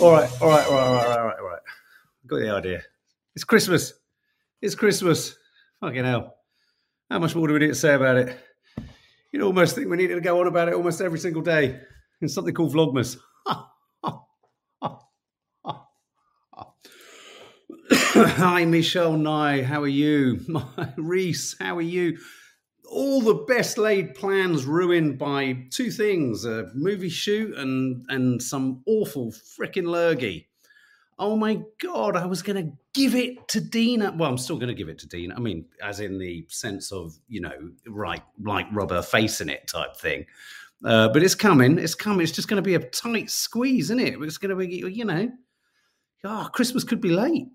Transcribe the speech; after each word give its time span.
All 0.00 0.12
right, 0.12 0.30
all 0.40 0.48
right, 0.48 0.66
all 0.68 0.74
right, 0.74 0.86
all 0.86 0.94
right, 0.94 1.18
all 1.18 1.26
right, 1.26 1.38
all 1.40 1.48
right. 1.48 1.60
Got 2.28 2.38
the 2.38 2.50
idea. 2.50 2.82
It's 3.34 3.42
Christmas. 3.42 3.94
It's 4.62 4.76
Christmas. 4.76 5.34
Fucking 5.80 6.04
hell. 6.04 6.36
How 7.10 7.18
much 7.18 7.34
more 7.34 7.48
do 7.48 7.54
we 7.54 7.58
need 7.58 7.68
to 7.68 7.74
say 7.74 7.94
about 7.94 8.16
it? 8.16 8.38
You'd 9.32 9.42
almost 9.42 9.74
think 9.74 9.88
we 9.88 9.96
needed 9.96 10.14
to 10.14 10.20
go 10.20 10.40
on 10.40 10.46
about 10.46 10.68
it 10.68 10.74
almost 10.74 11.00
every 11.00 11.18
single 11.18 11.42
day 11.42 11.80
in 12.20 12.28
something 12.28 12.54
called 12.54 12.72
Vlogmas. 12.72 13.16
Hi, 17.90 18.64
Michelle 18.66 19.16
Nye. 19.16 19.62
How 19.62 19.82
are 19.82 19.88
you? 19.88 20.40
My 20.46 20.62
Reese, 20.96 21.56
how 21.58 21.76
are 21.76 21.82
you? 21.82 22.18
All 22.90 23.20
the 23.20 23.34
best 23.34 23.78
laid 23.78 24.14
plans 24.14 24.64
ruined 24.64 25.18
by 25.18 25.66
two 25.70 25.90
things: 25.90 26.44
a 26.44 26.70
movie 26.74 27.08
shoot 27.08 27.56
and 27.56 28.04
and 28.08 28.42
some 28.42 28.82
awful 28.86 29.30
frickin' 29.30 29.86
lurgy. 29.86 30.48
Oh 31.18 31.36
my 31.36 31.60
god! 31.80 32.16
I 32.16 32.26
was 32.26 32.42
going 32.42 32.64
to 32.64 32.72
give 32.94 33.14
it 33.14 33.48
to 33.48 33.60
Dina. 33.60 34.14
Well, 34.16 34.30
I'm 34.30 34.38
still 34.38 34.56
going 34.56 34.68
to 34.68 34.74
give 34.74 34.88
it 34.88 34.98
to 35.00 35.08
Dina. 35.08 35.34
I 35.34 35.40
mean, 35.40 35.66
as 35.82 36.00
in 36.00 36.18
the 36.18 36.46
sense 36.48 36.92
of 36.92 37.18
you 37.28 37.40
know, 37.40 37.72
right, 37.86 38.22
like 38.42 38.66
rubber 38.72 39.02
facing 39.02 39.48
it 39.48 39.66
type 39.66 39.96
thing. 39.96 40.26
Uh, 40.84 41.08
but 41.08 41.22
it's 41.22 41.34
coming. 41.34 41.78
It's 41.78 41.94
coming. 41.94 42.20
It's 42.20 42.32
just 42.32 42.48
going 42.48 42.62
to 42.62 42.66
be 42.66 42.74
a 42.74 42.78
tight 42.78 43.30
squeeze, 43.30 43.86
isn't 43.86 44.00
it? 44.00 44.14
It's 44.20 44.38
going 44.38 44.50
to 44.50 44.56
be, 44.56 44.76
you 44.76 45.04
know, 45.04 45.30
oh, 46.24 46.48
Christmas 46.52 46.84
could 46.84 47.00
be 47.00 47.10
late. 47.10 47.48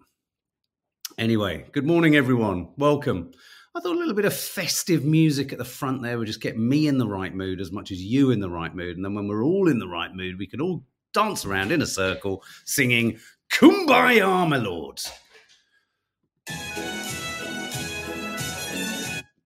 Anyway, 1.17 1.65
good 1.71 1.85
morning, 1.85 2.15
everyone. 2.15 2.69
Welcome. 2.77 3.31
I 3.75 3.79
thought 3.79 3.95
a 3.95 3.97
little 3.97 4.13
bit 4.13 4.25
of 4.25 4.35
festive 4.35 5.03
music 5.03 5.51
at 5.51 5.57
the 5.57 5.65
front 5.65 6.03
there 6.03 6.19
would 6.19 6.27
just 6.27 6.41
get 6.41 6.59
me 6.59 6.87
in 6.87 6.99
the 6.99 7.07
right 7.07 7.33
mood 7.33 7.59
as 7.59 7.71
much 7.71 7.89
as 7.89 7.99
you 7.99 8.29
in 8.29 8.39
the 8.39 8.49
right 8.49 8.73
mood. 8.73 8.97
And 8.97 9.03
then 9.03 9.15
when 9.15 9.27
we're 9.27 9.43
all 9.43 9.67
in 9.67 9.79
the 9.79 9.87
right 9.87 10.13
mood, 10.13 10.37
we 10.37 10.45
could 10.45 10.61
all 10.61 10.85
dance 11.11 11.43
around 11.43 11.71
in 11.71 11.81
a 11.81 11.87
circle 11.87 12.43
singing 12.65 13.17
Kumbaya, 13.51 14.47
my 14.47 14.57
lords. 14.57 15.11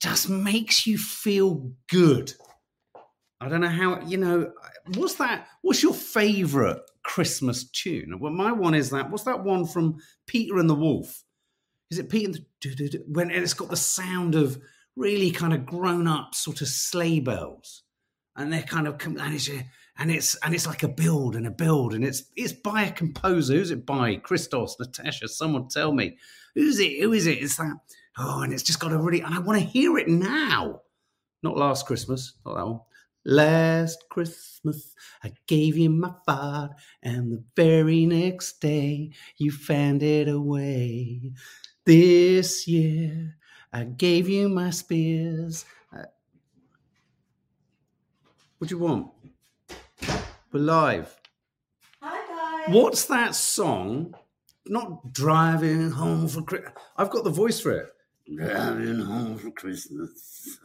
Just 0.02 0.30
makes 0.30 0.86
you 0.86 0.98
feel 0.98 1.72
good. 1.90 2.34
I 3.40 3.48
don't 3.48 3.62
know 3.62 3.70
how, 3.70 4.02
you 4.02 4.18
know, 4.18 4.52
what's 4.96 5.16
that? 5.16 5.48
What's 5.62 5.82
your 5.82 5.94
favorite 5.94 6.82
Christmas 7.04 7.70
tune? 7.70 8.20
Well, 8.20 8.34
my 8.34 8.52
one 8.52 8.74
is 8.74 8.90
that, 8.90 9.09
what's 9.09 9.24
that 9.24 9.46
one 9.46 9.66
from 9.66 10.00
Peter 10.26 10.58
and 10.58 10.70
the 10.70 10.76
Wolf? 10.76 11.24
Is 11.90 12.00
it 12.00 12.09
Peter 12.09 12.28
and 12.28 12.36
the, 12.62 13.03
when 13.08 13.31
and 13.31 13.44
it's 13.44 13.53
got 13.53 13.70
the 13.70 13.78
sound 13.78 14.36
of 14.36 14.62
really 14.96 15.31
kind 15.31 15.53
of 15.53 15.66
grown 15.66 16.08
up 16.08 16.36
sort 16.36 16.62
of 16.62 16.68
sleigh 16.68 17.20
bells, 17.20 17.84
and 18.36 18.52
they're 18.52 18.64
kind 18.64 18.88
of 18.88 19.02
and 19.06 19.34
it's 19.34 19.50
and 19.97 20.12
it's 20.12 20.36
and 20.36 20.53
it's 20.53 20.68
like 20.68 20.84
a 20.84 20.88
build 20.88 21.36
and 21.36 21.47
a 21.47 21.52
build, 21.52 21.94
and 21.94 22.03
it's 22.03 22.24
it's 22.36 22.53
by 22.53 22.84
a 22.84 22.92
composer. 22.92 23.53
Who's 23.53 23.72
it 23.72 23.86
by? 23.86 24.18
Christos, 24.18 24.78
Natasha. 24.80 25.28
Someone 25.28 25.70
tell 25.70 25.94
me 25.94 26.18
who's 26.56 26.80
it? 26.80 27.00
Who 27.02 27.14
is 27.14 27.28
it? 27.28 27.42
It's 27.42 27.58
that. 27.58 27.78
Oh, 28.18 28.42
and 28.42 28.52
it's 28.52 28.64
just 28.64 28.80
got 28.80 28.92
a 28.92 28.97
really 28.97 29.22
and 29.22 29.34
I 29.34 29.40
want 29.40 29.59
to 29.59 29.66
hear 29.66 29.97
it 29.97 30.09
now. 30.09 30.81
Not 31.44 31.58
last 31.58 31.86
Christmas, 31.86 32.34
not 32.46 32.56
that 32.56 32.66
one. 32.66 32.80
Last 33.30 34.06
Christmas, 34.09 34.96
I 35.22 35.34
gave 35.47 35.78
you 35.78 35.90
my 35.90 36.14
fart, 36.26 36.72
and 37.03 37.31
the 37.31 37.44
very 37.58 38.06
next 38.06 38.62
day, 38.62 39.12
you 39.38 39.52
fanned 39.52 40.02
it 40.02 40.30
away. 40.30 41.34
This 41.88 42.68
year, 42.68 43.38
I 43.72 43.86
gave 43.86 44.28
you 44.28 44.50
my 44.50 44.72
spears. 44.72 45.64
Uh, 45.96 46.03
what 48.58 48.68
do 48.68 48.75
you 48.75 48.80
want? 48.80 49.08
We're 50.52 50.59
live. 50.59 51.18
Hi 52.02 52.66
guys. 52.66 52.76
What's 52.76 53.06
that 53.06 53.36
song? 53.36 54.14
Not 54.66 55.14
driving 55.14 55.92
home 55.92 56.28
for 56.28 56.42
Christmas. 56.42 56.74
I've 56.97 57.09
got 57.09 57.24
the 57.24 57.30
voice 57.30 57.62
for 57.62 57.72
it. 57.72 57.88
Driving 58.36 59.00
home 59.00 59.38
for 59.38 59.52
Christmas. 59.52 60.59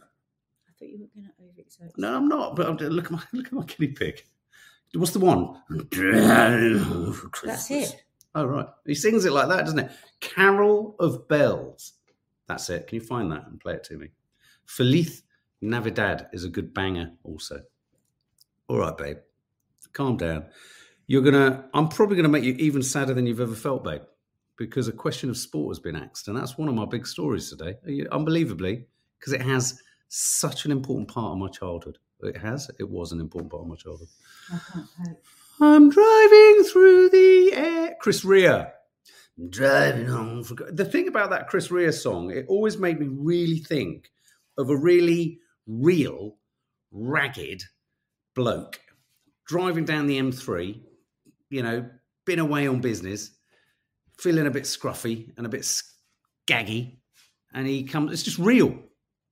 I 0.67 0.71
thought 0.77 0.89
you 0.89 0.99
were 0.99 1.07
going 1.15 1.27
to 1.27 1.41
overexert. 1.41 1.91
No, 1.95 2.17
I'm 2.17 2.27
not. 2.27 2.57
But 2.57 2.67
I'm, 2.67 2.75
look 2.75 3.05
at 3.05 3.11
my 3.11 3.23
look 3.31 3.45
at 3.45 3.53
my 3.53 3.63
guinea 3.63 3.93
pig. 3.93 4.25
What's 4.93 5.13
the 5.13 5.19
one? 5.19 5.55
Driving 5.89 6.79
home 6.79 7.13
for 7.13 7.29
Christmas. 7.29 7.69
That's 7.69 7.93
it. 7.93 8.03
Oh 8.35 8.45
right, 8.45 8.67
he 8.85 8.95
sings 8.95 9.25
it 9.25 9.31
like 9.31 9.47
that, 9.49 9.65
doesn't 9.65 9.79
it? 9.79 9.91
Carol 10.19 10.95
of 10.99 11.27
Bells. 11.27 11.93
That's 12.47 12.69
it. 12.69 12.87
Can 12.87 12.95
you 12.95 13.01
find 13.05 13.31
that 13.31 13.47
and 13.47 13.59
play 13.59 13.75
it 13.75 13.83
to 13.85 13.97
me? 13.97 14.07
Feliz 14.65 15.23
Navidad 15.61 16.27
is 16.33 16.43
a 16.43 16.49
good 16.49 16.73
banger, 16.73 17.11
also. 17.23 17.61
All 18.67 18.79
right, 18.79 18.97
babe, 18.97 19.17
calm 19.93 20.17
down. 20.17 20.45
You're 21.07 21.21
gonna. 21.21 21.69
I'm 21.73 21.89
probably 21.89 22.15
gonna 22.15 22.29
make 22.29 22.43
you 22.43 22.53
even 22.53 22.81
sadder 22.81 23.13
than 23.13 23.27
you've 23.27 23.41
ever 23.41 23.55
felt, 23.55 23.83
babe, 23.83 24.01
because 24.57 24.87
a 24.87 24.93
question 24.93 25.29
of 25.29 25.37
sport 25.37 25.71
has 25.71 25.79
been 25.79 25.95
asked, 25.95 26.27
and 26.27 26.37
that's 26.37 26.57
one 26.57 26.69
of 26.69 26.75
my 26.75 26.85
big 26.85 27.05
stories 27.05 27.49
today. 27.49 27.75
Unbelievably, 28.11 28.85
because 29.19 29.33
it 29.33 29.41
has 29.41 29.81
such 30.07 30.65
an 30.65 30.71
important 30.71 31.07
part 31.07 31.33
of 31.33 31.37
my 31.37 31.49
childhood. 31.49 31.97
It 32.21 32.37
has. 32.37 32.71
It 32.79 32.89
was 32.89 33.11
an 33.11 33.19
important 33.19 33.51
part 33.51 33.63
of 33.63 33.69
my 33.69 33.75
childhood. 33.75 34.07
I 35.59 35.59
can't 35.59 35.59
cope. 35.59 35.61
I'm 35.61 35.89
driving 35.89 36.63
through 36.71 37.09
the 37.09 37.51
air. 37.53 37.95
Chris 37.99 38.23
Rea. 38.23 38.67
I'm 39.37 39.49
driving 39.49 40.07
home 40.07 40.43
for. 40.43 40.55
The 40.55 40.85
thing 40.85 41.07
about 41.07 41.29
that 41.31 41.47
Chris 41.47 41.71
Rea 41.71 41.91
song, 41.91 42.31
it 42.31 42.45
always 42.47 42.77
made 42.77 42.99
me 42.99 43.07
really 43.09 43.59
think 43.59 44.11
of 44.57 44.69
a 44.69 44.77
really 44.77 45.39
real, 45.65 46.37
ragged 46.91 47.63
bloke 48.35 48.79
driving 49.47 49.85
down 49.85 50.07
the 50.07 50.19
M3, 50.19 50.79
you 51.49 51.63
know, 51.63 51.89
been 52.25 52.39
away 52.39 52.67
on 52.67 52.81
business, 52.81 53.31
feeling 54.17 54.47
a 54.47 54.51
bit 54.51 54.63
scruffy 54.63 55.31
and 55.37 55.45
a 55.45 55.49
bit 55.49 55.65
scaggy. 55.65 56.99
And 57.53 57.67
he 57.67 57.83
comes, 57.83 58.11
it's 58.11 58.23
just 58.23 58.39
real. 58.39 58.69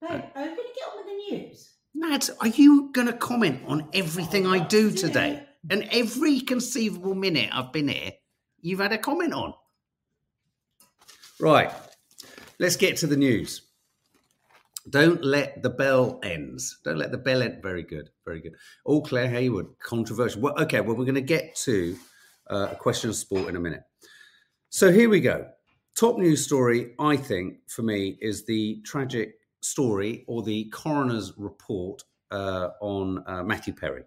Babe, 0.00 0.22
are 0.34 0.44
you 0.44 0.50
going 0.50 0.56
to 0.56 0.74
get 0.74 0.88
on 0.88 0.96
with 0.96 1.06
the 1.06 1.36
news? 1.36 1.70
Mads, 1.94 2.30
are 2.40 2.48
you 2.48 2.90
going 2.92 3.06
to 3.06 3.12
comment 3.12 3.62
on 3.66 3.88
everything 3.92 4.46
I 4.46 4.58
do 4.58 4.90
today? 4.90 5.42
And 5.70 5.88
every 5.90 6.40
conceivable 6.40 7.14
minute 7.14 7.50
I've 7.52 7.72
been 7.72 7.88
here, 7.88 8.12
you've 8.60 8.80
had 8.80 8.92
a 8.92 8.98
comment 8.98 9.32
on. 9.32 9.54
Right, 11.40 11.70
let's 12.58 12.76
get 12.76 12.96
to 12.98 13.06
the 13.06 13.16
news. 13.16 13.62
Don't 14.90 15.24
let 15.24 15.62
the 15.62 15.70
bell 15.70 16.18
ends. 16.24 16.78
Don't 16.84 16.98
let 16.98 17.12
the 17.12 17.18
bell 17.18 17.42
end. 17.42 17.62
Very 17.62 17.84
good, 17.84 18.10
very 18.24 18.40
good. 18.40 18.54
All 18.84 19.02
Claire 19.02 19.28
Hayward, 19.28 19.66
controversial. 19.80 20.40
Well, 20.42 20.60
okay, 20.62 20.80
well, 20.80 20.96
we're 20.96 21.04
going 21.04 21.14
to 21.14 21.20
get 21.20 21.54
to 21.56 21.96
uh, 22.50 22.68
a 22.72 22.76
question 22.76 23.08
of 23.08 23.16
sport 23.16 23.48
in 23.48 23.56
a 23.56 23.60
minute. 23.60 23.82
So 24.70 24.90
here 24.90 25.08
we 25.08 25.20
go. 25.20 25.46
Top 25.94 26.18
news 26.18 26.44
story, 26.44 26.94
I 26.98 27.16
think, 27.16 27.58
for 27.68 27.82
me, 27.82 28.18
is 28.20 28.44
the 28.44 28.80
tragic 28.84 29.34
story 29.60 30.24
or 30.26 30.42
the 30.42 30.64
coroner's 30.70 31.32
report 31.36 32.02
uh, 32.30 32.70
on 32.80 33.22
uh, 33.26 33.42
Matthew 33.42 33.74
Perry. 33.74 34.02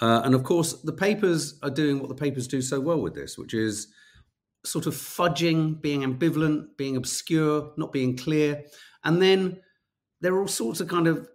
Uh, 0.00 0.22
and 0.24 0.34
of 0.34 0.44
course, 0.44 0.80
the 0.82 0.92
papers 0.92 1.58
are 1.62 1.70
doing 1.70 1.98
what 1.98 2.08
the 2.08 2.14
papers 2.14 2.48
do 2.48 2.62
so 2.62 2.80
well 2.80 3.00
with 3.00 3.14
this, 3.14 3.36
which 3.36 3.54
is 3.54 3.88
sort 4.64 4.86
of 4.86 4.94
fudging, 4.94 5.80
being 5.80 6.02
ambivalent, 6.02 6.76
being 6.76 6.96
obscure, 6.96 7.72
not 7.76 7.92
being 7.92 8.16
clear. 8.16 8.64
And 9.04 9.20
then 9.20 9.60
there 10.20 10.34
are 10.34 10.40
all 10.40 10.48
sorts 10.48 10.80
of 10.80 10.88
kind 10.88 11.06
of 11.06 11.28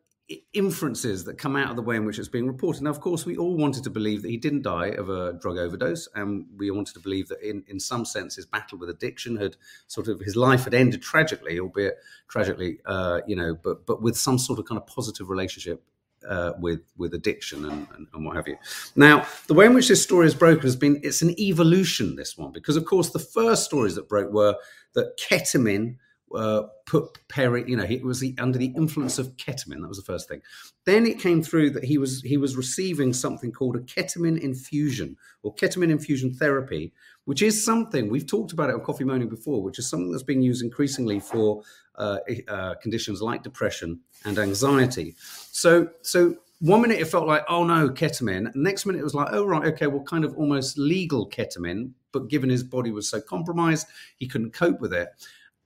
inferences 0.53 1.23
that 1.25 1.38
come 1.38 1.56
out 1.56 1.69
of 1.69 1.75
the 1.75 1.83
way 1.83 1.95
in 1.95 2.06
which 2.06 2.17
it's 2.17 2.27
being 2.27 2.47
reported. 2.47 2.81
Now, 2.81 2.89
of 2.89 3.00
course, 3.00 3.25
we 3.25 3.38
all 3.38 3.56
wanted 3.56 3.83
to 3.83 3.91
believe 3.91 4.23
that 4.23 4.29
he 4.29 4.38
didn't 4.38 4.63
die 4.63 4.88
of 4.88 5.09
a 5.09 5.33
drug 5.33 5.57
overdose, 5.57 6.07
and 6.15 6.45
we 6.57 6.71
wanted 6.71 6.95
to 6.95 7.00
believe 7.00 7.27
that, 7.27 7.47
in, 7.47 7.63
in 7.67 7.79
some 7.79 8.06
sense, 8.06 8.35
his 8.35 8.45
battle 8.47 8.79
with 8.79 8.89
addiction 8.89 9.38
had 9.38 9.56
sort 9.88 10.07
of 10.07 10.19
his 10.21 10.35
life 10.35 10.63
had 10.63 10.73
ended 10.73 11.03
tragically, 11.03 11.59
albeit 11.59 11.97
tragically, 12.27 12.79
uh, 12.85 13.21
you 13.27 13.35
know, 13.35 13.56
but 13.56 13.85
but 13.85 14.01
with 14.01 14.17
some 14.17 14.39
sort 14.39 14.57
of 14.57 14.65
kind 14.65 14.81
of 14.81 14.88
positive 14.88 15.29
relationship 15.29 15.83
uh, 16.27 16.54
with 16.60 16.81
with 16.98 17.13
addiction 17.13 17.66
and, 17.66 17.88
and, 17.95 18.07
and, 18.13 18.25
what 18.25 18.36
have 18.36 18.48
you. 18.48 18.57
Now, 18.95 19.25
the 19.48 19.54
way 19.54 19.66
in 19.66 19.74
which 19.74 19.88
this 19.88 20.04
story 20.04 20.27
is 20.27 20.36
broken 20.36 20.63
has 20.63 20.75
been 20.75 21.00
it's 21.04 21.22
an 21.22 21.39
evolution. 21.39 22.16
This 22.16 22.38
one, 22.38 22.51
because 22.51 22.77
of 22.77 22.86
course 22.86 23.12
the 23.12 23.19
first 23.19 23.66
stories 23.66 23.95
that 23.95 24.10
broke 24.10 24.31
were 24.31 24.56
that 24.94 25.18
ketamine 25.18 25.98
uh, 26.33 26.63
put 26.86 27.18
Perry, 27.27 27.63
you 27.68 27.75
know, 27.75 27.86
he 27.86 27.98
was 27.98 28.19
the, 28.19 28.36
under 28.39 28.57
the 28.57 28.74
influence 28.75 29.19
of 29.19 29.36
ketamine. 29.38 29.81
That 29.81 29.88
was 29.88 29.98
the 29.98 30.04
first 30.04 30.27
thing. 30.27 30.42
Then 30.86 31.06
it 31.06 31.19
came 31.19 31.42
through 31.42 31.72
that 31.72 31.83
he 31.83 31.98
was 31.98 32.22
he 32.22 32.38
was 32.38 32.56
receiving 32.56 33.13
something 33.13 33.51
called 33.51 33.75
a 33.75 33.80
ketamine 33.80 34.39
infusion 34.39 35.18
or 35.44 35.54
ketamine 35.56 35.92
infusion 35.92 36.33
therapy, 36.33 36.94
which 37.25 37.42
is 37.42 37.63
something 37.63 38.10
we've 38.10 38.27
talked 38.27 38.54
about 38.54 38.69
it 38.69 38.75
on 38.75 38.81
Coffee 38.81 39.04
Morning 39.04 39.30
before, 39.30 39.62
which 39.62 39.80
is 39.80 39.89
something 39.89 40.12
that's 40.12 40.24
being 40.24 40.42
used 40.42 40.63
increasingly 40.63 41.19
for 41.19 41.62
uh, 41.95 42.19
uh, 42.48 42.75
conditions 42.75 43.22
like 43.22 43.44
depression 43.44 44.00
and 44.25 44.38
anxiety. 44.38 45.16
So, 45.51 45.89
so 46.01 46.36
one 46.60 46.81
minute 46.81 47.00
it 47.00 47.06
felt 47.06 47.27
like, 47.27 47.44
oh 47.50 47.63
no, 47.63 47.89
ketamine. 47.89 48.54
Next 48.56 48.86
minute 48.86 49.00
it 49.00 49.04
was 49.04 49.16
like, 49.16 49.30
oh 49.31 49.45
right, 49.45 49.66
okay, 49.74 49.88
well, 49.88 50.04
kind 50.04 50.25
of 50.25 50.36
almost 50.36 50.77
legal 50.77 51.30
ketamine, 51.30 51.92
but 52.12 52.27
given 52.30 52.50
his 52.50 52.63
body 52.63 52.92
was 52.92 53.10
so 53.10 53.22
compromised, 53.22 53.88
he 54.18 54.27
couldn't 54.27 54.51
cope 54.51 54.80
with 54.80 54.94
it. 54.94 55.10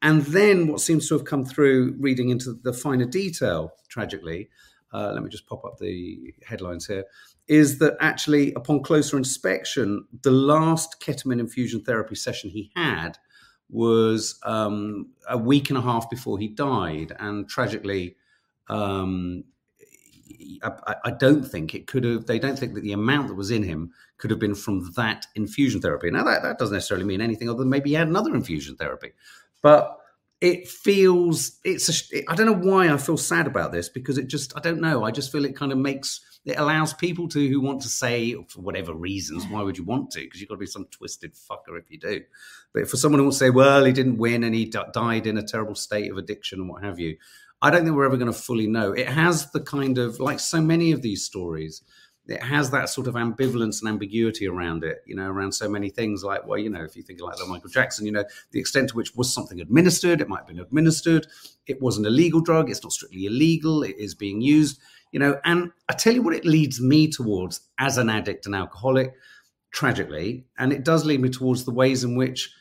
And 0.02 0.22
then 0.24 0.68
what 0.68 0.82
seems 0.82 1.08
to 1.10 1.16
have 1.16 1.26
come 1.26 1.46
through, 1.46 1.96
reading 2.00 2.30
into 2.30 2.54
the 2.64 2.74
finer 2.74 3.06
detail, 3.06 3.74
tragically, 3.90 4.50
uh, 4.94 5.12
let 5.14 5.24
me 5.24 5.30
just 5.30 5.46
pop 5.46 5.66
up 5.66 5.78
the 5.78 6.34
headlines 6.46 6.88
here, 6.88 7.04
is 7.48 7.80
that 7.80 7.98
actually, 8.00 8.54
upon 8.54 8.82
closer 8.82 9.18
inspection, 9.18 10.06
the 10.22 10.32
last 10.32 11.02
ketamine 11.02 11.40
infusion 11.40 11.82
therapy 11.84 12.16
session 12.16 12.50
he 12.50 12.72
had 12.76 13.18
was 13.70 14.40
um, 14.44 15.08
a 15.28 15.38
week 15.38 15.70
and 15.70 15.78
a 15.78 15.82
half 15.82 16.10
before 16.10 16.40
he 16.40 16.48
died. 16.48 17.14
And 17.20 17.48
tragically, 17.48 18.16
um, 18.68 19.44
I, 20.64 20.96
I, 21.06 21.12
don't 21.12 21.44
think 21.44 21.74
it 21.74 21.88
could 21.88 22.04
have, 22.04 22.26
they 22.26 22.40
don't 22.40 22.58
think 22.58 22.74
that 22.76 22.82
the 22.82 22.94
amount 22.94 23.28
that 23.28 23.36
was 23.36 23.52
in 23.52 23.64
him 23.64 23.92
could 24.18 24.32
have 24.32 24.40
been 24.40 24.56
from 24.56 24.92
that 24.96 25.26
infusion 25.36 25.82
therapy. 25.82 26.12
Now, 26.12 26.24
that, 26.24 26.44
that 26.44 26.60
doesn't 26.60 26.74
necessarily 26.74 27.06
mean 27.06 27.22
anything 27.22 27.50
other 27.50 27.60
than 27.60 27.70
maybe 27.70 27.92
he 27.92 27.96
had 27.96 28.08
another 28.08 28.36
infusion 28.36 28.76
therapy. 28.76 29.12
But 29.62 29.98
it 30.42 30.68
feels 30.70 31.60
it's 31.66 32.14
a, 32.14 32.32
I 32.32 32.36
don't 32.36 32.46
know 32.46 32.72
why 32.72 32.92
I 32.92 32.98
feel 32.98 33.18
sad 33.18 33.46
about 33.46 33.72
this 33.72 33.90
because 33.90 34.18
it 34.18 34.28
just 34.28 34.56
I 34.56 34.62
don't 34.62 34.80
know. 34.80 35.04
I 35.04 35.12
just 35.12 35.32
feel 35.32 35.46
it 35.46 35.56
kind 35.56 35.72
of 35.72 35.78
makes 35.78 36.22
it 36.46 36.58
allows 36.58 36.94
people 36.94 37.28
to 37.30 37.48
who 37.48 37.60
want 37.60 37.82
to 37.82 37.90
say 37.90 38.34
for 38.48 38.62
whatever 38.62 38.94
reasons 38.94 39.46
why 39.48 39.62
would 39.62 39.78
you 39.78 39.84
want 39.84 40.12
to? 40.12 40.22
Because 40.22 40.40
you've 40.40 40.50
got 40.50 40.56
to 40.56 40.60
be 40.60 40.66
some 40.66 40.86
twisted 40.86 41.34
fucker 41.34 41.78
if 41.78 41.92
you 41.92 42.00
do. 42.00 42.22
But 42.74 42.90
for 42.90 42.96
someone 42.96 43.20
who 43.20 43.30
to 43.30 43.36
say 43.36 43.50
well 43.50 43.84
he 43.84 43.92
didn't 43.92 44.18
win 44.18 44.44
and 44.44 44.56
he 44.56 44.66
d- 44.66 44.80
died 44.94 45.28
in 45.28 45.38
a 45.38 45.44
terrible 45.44 45.76
state 45.76 46.10
of 46.10 46.18
addiction 46.18 46.62
and 46.62 46.70
what 46.70 46.84
have 46.84 47.00
you 47.00 47.18
I 47.62 47.70
don't 47.70 47.84
think 47.84 47.96
we're 47.96 48.06
ever 48.06 48.16
going 48.16 48.32
to 48.32 48.38
fully 48.38 48.68
know. 48.68 48.94
It 48.94 49.08
has 49.08 49.52
the 49.52 49.60
kind 49.60 49.98
of 49.98 50.20
like 50.20 50.40
so 50.40 50.62
many 50.62 50.94
of 50.94 51.02
these 51.02 51.26
stories 51.26 51.84
it 52.32 52.44
has 52.44 52.70
that 52.72 52.90
sort 52.90 53.08
of 53.08 53.16
ambivalence 53.16 53.82
and 53.82 53.90
ambiguity 53.90 54.48
around 54.48 54.84
it, 54.84 55.04
you 55.06 55.16
know, 55.16 55.30
around 55.30 55.52
so 55.52 55.70
many 55.70 55.90
things 55.90 56.24
like, 56.24 56.46
well, 56.46 56.60
you 56.60 56.70
know, 56.70 56.84
if 56.84 56.96
you 56.96 57.04
think 57.04 57.22
like 57.22 57.38
the 57.38 57.46
Michael 57.46 57.70
Jackson, 57.70 58.06
you 58.06 58.12
know, 58.12 58.24
the 58.52 58.60
extent 58.60 58.90
to 58.90 58.96
which 58.96 59.16
was 59.16 59.34
something 59.34 59.60
administered, 59.60 60.22
it 60.22 60.30
might 60.30 60.40
have 60.40 60.48
been 60.48 60.60
administered, 60.60 61.28
it 61.68 61.82
was 61.82 61.98
an 61.98 62.06
illegal 62.06 62.42
drug, 62.42 62.70
it's 62.70 62.84
not 62.84 62.92
strictly 62.92 63.26
illegal, 63.26 63.84
it 63.84 63.96
is 63.98 64.16
being 64.16 64.42
used, 64.42 64.80
you 65.12 65.20
know, 65.20 65.40
and 65.44 65.72
I 65.90 65.94
tell 65.94 66.14
you 66.14 66.22
what 66.22 66.36
it 66.36 66.46
leads 66.46 66.80
me 66.80 67.08
towards 67.08 67.62
as 67.78 67.98
an 67.98 68.10
addict 68.10 68.46
and 68.46 68.56
alcoholic, 68.56 69.14
tragically, 69.72 70.46
and 70.58 70.72
it 70.72 70.84
does 70.84 71.06
lead 71.06 71.22
me 71.22 71.30
towards 71.30 71.66
the 71.66 71.72
ways 71.72 72.04
in 72.04 72.16
which 72.16 72.52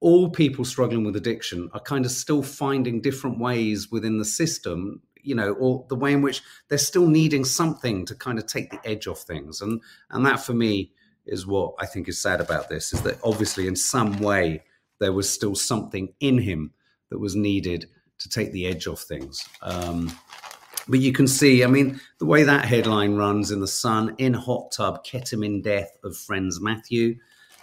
all 0.00 0.30
people 0.30 0.64
struggling 0.64 1.04
with 1.04 1.16
addiction 1.16 1.70
are 1.74 1.80
kind 1.80 2.04
of 2.04 2.10
still 2.10 2.42
finding 2.42 3.00
different 3.00 3.38
ways 3.38 3.90
within 3.90 4.18
the 4.18 4.24
system 4.24 5.02
you 5.22 5.34
know, 5.34 5.52
or 5.52 5.84
the 5.88 5.96
way 5.96 6.12
in 6.12 6.22
which 6.22 6.42
they're 6.68 6.78
still 6.78 7.06
needing 7.06 7.44
something 7.44 8.04
to 8.06 8.14
kind 8.14 8.38
of 8.38 8.46
take 8.46 8.70
the 8.70 8.80
edge 8.84 9.06
off 9.06 9.20
things. 9.20 9.60
And 9.60 9.80
and 10.10 10.24
that 10.26 10.40
for 10.40 10.54
me 10.54 10.92
is 11.26 11.46
what 11.46 11.74
I 11.78 11.86
think 11.86 12.08
is 12.08 12.20
sad 12.20 12.40
about 12.40 12.68
this 12.68 12.92
is 12.92 13.02
that 13.02 13.18
obviously 13.22 13.66
in 13.66 13.76
some 13.76 14.18
way 14.18 14.62
there 14.98 15.12
was 15.12 15.28
still 15.28 15.54
something 15.54 16.12
in 16.20 16.38
him 16.38 16.72
that 17.10 17.18
was 17.18 17.36
needed 17.36 17.88
to 18.18 18.28
take 18.28 18.52
the 18.52 18.66
edge 18.66 18.86
off 18.86 19.02
things. 19.02 19.46
Um, 19.62 20.12
but 20.88 21.00
you 21.00 21.12
can 21.12 21.26
see, 21.26 21.62
I 21.62 21.66
mean, 21.66 22.00
the 22.18 22.26
way 22.26 22.42
that 22.42 22.64
headline 22.64 23.16
runs 23.16 23.50
in 23.50 23.60
the 23.60 23.66
Sun 23.66 24.14
in 24.18 24.34
hot 24.34 24.72
tub, 24.72 25.04
ketamine 25.04 25.62
death 25.62 25.90
of 26.04 26.16
friends 26.16 26.60
Matthew. 26.60 27.16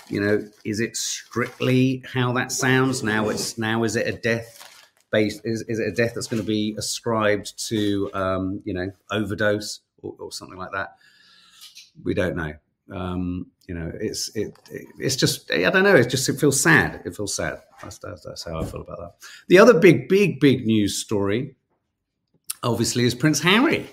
You 0.08 0.22
know, 0.22 0.48
is 0.64 0.80
it 0.80 0.96
strictly 0.96 2.04
how 2.12 2.32
that 2.34 2.52
sounds? 2.52 3.04
Now 3.04 3.28
it's 3.30 3.58
now 3.58 3.84
is 3.84 3.98
it 3.98 4.08
a 4.08 4.18
death 4.18 4.67
based 5.12 5.42
is, 5.44 5.64
is 5.68 5.80
it 5.80 5.88
a 5.88 5.92
death 5.92 6.14
that's 6.16 6.28
going 6.28 6.42
to 6.42 6.48
be 6.48 6.76
ascribed 6.78 7.68
to 7.68 8.10
um, 8.14 8.62
you 8.66 8.74
know 8.74 8.92
overdose 9.12 9.82
or, 10.02 10.14
or, 10.20 10.32
something 10.32 10.58
like 10.58 10.72
that? 10.72 10.96
We 12.04 12.14
don't 12.14 12.36
know. 12.36 12.54
Um, 12.92 13.48
you 13.68 13.76
know 13.76 13.92
it's 14.00 14.34
it, 14.36 14.58
it, 14.72 14.88
it's 14.98 15.18
just 15.18 15.52
i 15.52 15.70
don't 15.70 15.84
know 15.84 15.96
it 15.96 16.10
just 16.10 16.28
it 16.30 16.40
feels 16.40 16.60
sad. 16.60 17.02
It 17.06 17.16
feels 17.16 17.36
sad. 17.36 17.62
That's, 17.82 17.98
that's, 18.00 18.24
that's 18.24 18.44
how 18.46 18.62
i 18.62 18.66
feel 18.66 18.82
about 18.82 18.98
that. 19.00 19.12
The 19.50 19.60
other 19.60 19.80
big 19.80 20.08
big 20.08 20.40
big 20.40 20.66
news 20.66 20.98
story 20.98 21.56
obviously 22.64 23.04
is 23.04 23.14
prince 23.14 23.42
harry. 23.42 23.88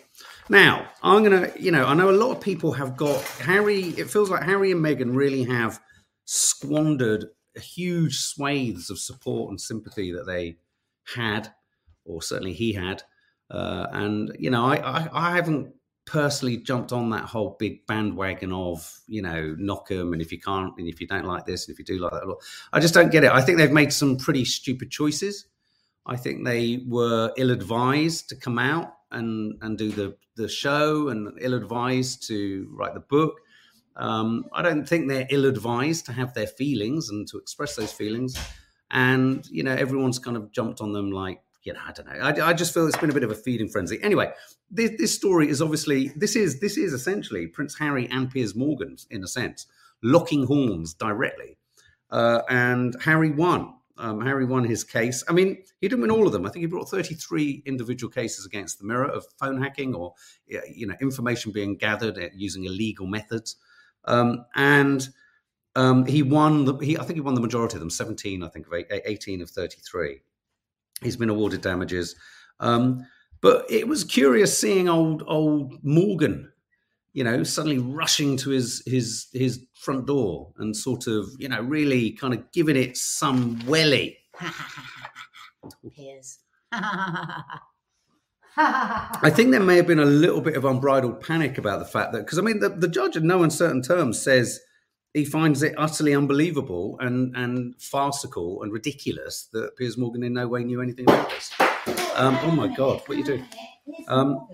Now 0.48 0.88
i'm 1.02 1.24
gonna 1.24 1.50
you 1.58 1.70
know 1.70 1.84
i 1.86 1.94
know 1.94 2.10
a 2.10 2.12
lot 2.12 2.30
of 2.30 2.40
people 2.40 2.72
have 2.72 2.96
got 2.96 3.20
harry 3.22 3.88
it 3.96 4.10
feels 4.10 4.30
like 4.30 4.42
harry 4.42 4.72
and 4.72 4.84
meghan 4.84 5.16
really 5.16 5.44
have 5.44 5.80
squandered 6.26 7.26
huge 7.56 8.18
swathes 8.18 8.90
of 8.90 8.98
support 8.98 9.50
and 9.50 9.60
sympathy 9.60 10.12
that 10.12 10.26
they 10.26 10.56
had, 11.14 11.52
or 12.04 12.22
certainly 12.22 12.52
he 12.52 12.72
had. 12.72 13.02
Uh, 13.50 13.86
and 13.92 14.34
you 14.38 14.50
know, 14.50 14.64
I, 14.64 14.76
I, 14.76 15.08
I 15.12 15.36
haven't 15.36 15.74
personally 16.06 16.58
jumped 16.58 16.92
on 16.92 17.10
that 17.10 17.24
whole 17.24 17.56
big 17.58 17.86
bandwagon 17.86 18.52
of 18.52 19.00
you 19.06 19.22
know 19.22 19.54
knock 19.58 19.88
them 19.88 20.12
and 20.12 20.20
if 20.20 20.30
you 20.30 20.38
can't 20.38 20.74
and 20.76 20.86
if 20.86 21.00
you 21.00 21.06
don't 21.06 21.24
like 21.24 21.46
this 21.46 21.66
and 21.66 21.72
if 21.72 21.78
you 21.78 21.84
do 21.84 21.98
like 21.98 22.12
that 22.12 22.36
i 22.74 22.80
just 22.80 22.92
don't 22.92 23.10
get 23.10 23.24
it. 23.24 23.30
I 23.30 23.40
think 23.40 23.58
they've 23.58 23.72
made 23.72 23.92
some 23.92 24.16
pretty 24.16 24.44
stupid 24.44 24.90
choices. 24.90 25.46
I 26.06 26.16
think 26.16 26.44
they 26.44 26.84
were 26.86 27.32
ill-advised 27.38 28.28
to 28.28 28.36
come 28.36 28.58
out 28.58 28.92
and 29.10 29.54
and 29.62 29.78
do 29.78 29.90
the 29.90 30.16
the 30.36 30.48
show 30.48 31.08
and 31.08 31.38
ill-advised 31.40 32.26
to 32.28 32.68
write 32.72 32.94
the 32.94 33.00
book. 33.00 33.40
Um, 33.96 34.46
i 34.52 34.60
don't 34.60 34.88
think 34.88 35.08
they're 35.08 35.28
ill-advised 35.30 36.04
to 36.06 36.12
have 36.12 36.34
their 36.34 36.48
feelings 36.48 37.10
and 37.10 37.28
to 37.28 37.38
express 37.38 37.76
those 37.76 37.92
feelings 37.92 38.36
and 38.94 39.46
you 39.50 39.62
know 39.62 39.74
everyone's 39.74 40.18
kind 40.18 40.36
of 40.36 40.50
jumped 40.52 40.80
on 40.80 40.92
them 40.92 41.10
like 41.10 41.40
you 41.64 41.72
know, 41.72 41.80
I 41.84 41.92
don't 41.92 42.06
know. 42.06 42.12
I, 42.12 42.50
I, 42.50 42.52
just 42.52 42.74
feel 42.74 42.86
it's 42.86 42.96
been 42.98 43.08
a 43.08 43.14
bit 43.14 43.24
of 43.24 43.30
a 43.30 43.34
feeding 43.34 43.68
frenzy. 43.68 43.98
Anyway, 44.02 44.30
this, 44.70 44.90
this, 44.98 45.14
story 45.14 45.48
is 45.48 45.62
obviously 45.62 46.08
this 46.14 46.36
is 46.36 46.60
this 46.60 46.76
is 46.76 46.92
essentially 46.92 47.46
Prince 47.46 47.78
Harry 47.78 48.06
and 48.10 48.30
Piers 48.30 48.54
Morgan 48.54 48.96
in 49.10 49.24
a 49.24 49.26
sense 49.26 49.66
locking 50.02 50.46
horns 50.46 50.92
directly, 50.92 51.56
uh, 52.10 52.42
and 52.50 52.94
Harry 53.02 53.30
won. 53.30 53.74
Um, 53.96 54.20
Harry 54.20 54.44
won 54.44 54.64
his 54.64 54.84
case. 54.84 55.24
I 55.28 55.32
mean, 55.32 55.56
he 55.80 55.88
didn't 55.88 56.02
win 56.02 56.10
all 56.10 56.26
of 56.26 56.32
them. 56.32 56.44
I 56.44 56.50
think 56.50 56.62
he 56.62 56.66
brought 56.66 56.90
33 56.90 57.62
individual 57.64 58.10
cases 58.10 58.44
against 58.44 58.80
the 58.80 58.84
Mirror 58.84 59.06
of 59.06 59.24
phone 59.38 59.62
hacking 59.62 59.94
or 59.94 60.12
you 60.46 60.86
know 60.86 60.96
information 61.00 61.50
being 61.50 61.76
gathered 61.76 62.18
using 62.34 62.64
illegal 62.64 63.06
methods, 63.06 63.56
um, 64.04 64.44
and 64.54 65.08
um, 65.76 66.06
he 66.06 66.22
won. 66.22 66.64
The, 66.64 66.76
he, 66.78 66.98
I 66.98 67.02
think 67.02 67.14
he 67.14 67.20
won 67.20 67.34
the 67.34 67.40
majority 67.40 67.76
of 67.76 67.80
them. 67.80 67.90
Seventeen, 67.90 68.42
I 68.42 68.48
think, 68.48 68.66
of 68.66 68.72
eight, 68.72 68.86
eighteen 68.90 69.40
of 69.40 69.50
thirty-three. 69.50 70.20
He's 71.02 71.16
been 71.16 71.30
awarded 71.30 71.60
damages. 71.60 72.14
Um, 72.60 73.06
but 73.40 73.66
it 73.70 73.88
was 73.88 74.04
curious 74.04 74.58
seeing 74.58 74.88
old 74.88 75.22
old 75.26 75.74
Morgan, 75.82 76.52
you 77.12 77.24
know, 77.24 77.42
suddenly 77.42 77.78
rushing 77.78 78.36
to 78.38 78.50
his 78.50 78.82
his 78.86 79.26
his 79.32 79.64
front 79.74 80.06
door 80.06 80.52
and 80.58 80.76
sort 80.76 81.06
of, 81.06 81.28
you 81.38 81.48
know, 81.48 81.60
really 81.60 82.12
kind 82.12 82.32
of 82.32 82.50
giving 82.52 82.76
it 82.76 82.96
some 82.96 83.60
welly. 83.66 84.18
Piers. 85.96 86.38
I 88.56 89.30
think 89.30 89.50
there 89.50 89.60
may 89.60 89.76
have 89.76 89.86
been 89.86 89.98
a 89.98 90.04
little 90.04 90.40
bit 90.40 90.56
of 90.56 90.64
unbridled 90.64 91.20
panic 91.20 91.58
about 91.58 91.80
the 91.80 91.84
fact 91.84 92.12
that 92.12 92.20
because 92.20 92.38
I 92.38 92.42
mean 92.42 92.60
the, 92.60 92.68
the 92.68 92.88
judge 92.88 93.16
in 93.16 93.26
no 93.26 93.42
uncertain 93.42 93.82
terms 93.82 94.20
says 94.20 94.60
he 95.14 95.24
finds 95.24 95.62
it 95.62 95.74
utterly 95.78 96.14
unbelievable 96.14 96.98
and, 97.00 97.34
and 97.36 97.80
farcical 97.80 98.62
and 98.62 98.72
ridiculous 98.72 99.48
that 99.52 99.76
Piers 99.76 99.96
Morgan 99.96 100.24
in 100.24 100.34
no 100.34 100.48
way 100.48 100.64
knew 100.64 100.82
anything 100.82 101.04
about 101.04 101.30
this. 101.30 101.52
Um, 102.16 102.36
oh 102.42 102.50
my 102.50 102.66
God, 102.66 103.00
what 103.06 103.10
are 103.10 103.14
you 103.14 103.24
doing? 103.24 103.44
Um, 104.08 104.46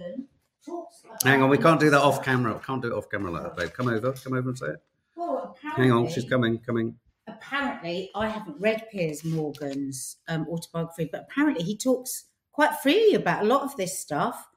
Hang 1.24 1.42
on, 1.42 1.50
we 1.50 1.58
can't 1.58 1.80
do 1.80 1.90
that 1.90 2.00
off 2.00 2.22
camera. 2.22 2.60
Can't 2.64 2.80
do 2.80 2.92
it 2.92 2.94
off 2.94 3.10
camera 3.10 3.30
like 3.30 3.42
that, 3.42 3.56
babe. 3.56 3.70
Come 3.72 3.88
over, 3.88 4.12
come 4.12 4.34
over 4.34 4.50
and 4.50 4.58
say 4.58 4.66
it. 4.68 4.82
Well, 5.16 5.56
Hang 5.76 5.92
on, 5.92 6.08
she's 6.08 6.24
coming, 6.24 6.58
coming. 6.58 6.94
Apparently, 7.26 8.10
I 8.14 8.28
haven't 8.28 8.60
read 8.60 8.86
Piers 8.90 9.24
Morgan's 9.24 10.16
um, 10.28 10.46
autobiography, 10.48 11.08
but 11.10 11.26
apparently 11.30 11.64
he 11.64 11.76
talks 11.76 12.26
quite 12.52 12.74
freely 12.82 13.14
about 13.14 13.42
a 13.44 13.46
lot 13.46 13.62
of 13.62 13.76
this 13.76 13.98
stuff 13.98 14.48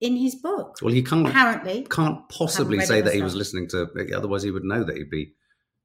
in 0.00 0.16
his 0.16 0.36
book. 0.36 0.78
Well, 0.82 0.92
he 0.92 1.02
can't 1.02 1.28
Apparently, 1.28 1.86
can't 1.90 2.28
possibly 2.28 2.80
say 2.80 3.00
that 3.00 3.14
he 3.14 3.22
was 3.22 3.34
listening 3.34 3.68
to. 3.68 3.88
Otherwise, 4.14 4.42
he 4.42 4.50
would 4.50 4.64
know 4.64 4.84
that 4.84 4.96
he'd 4.96 5.10
be. 5.10 5.34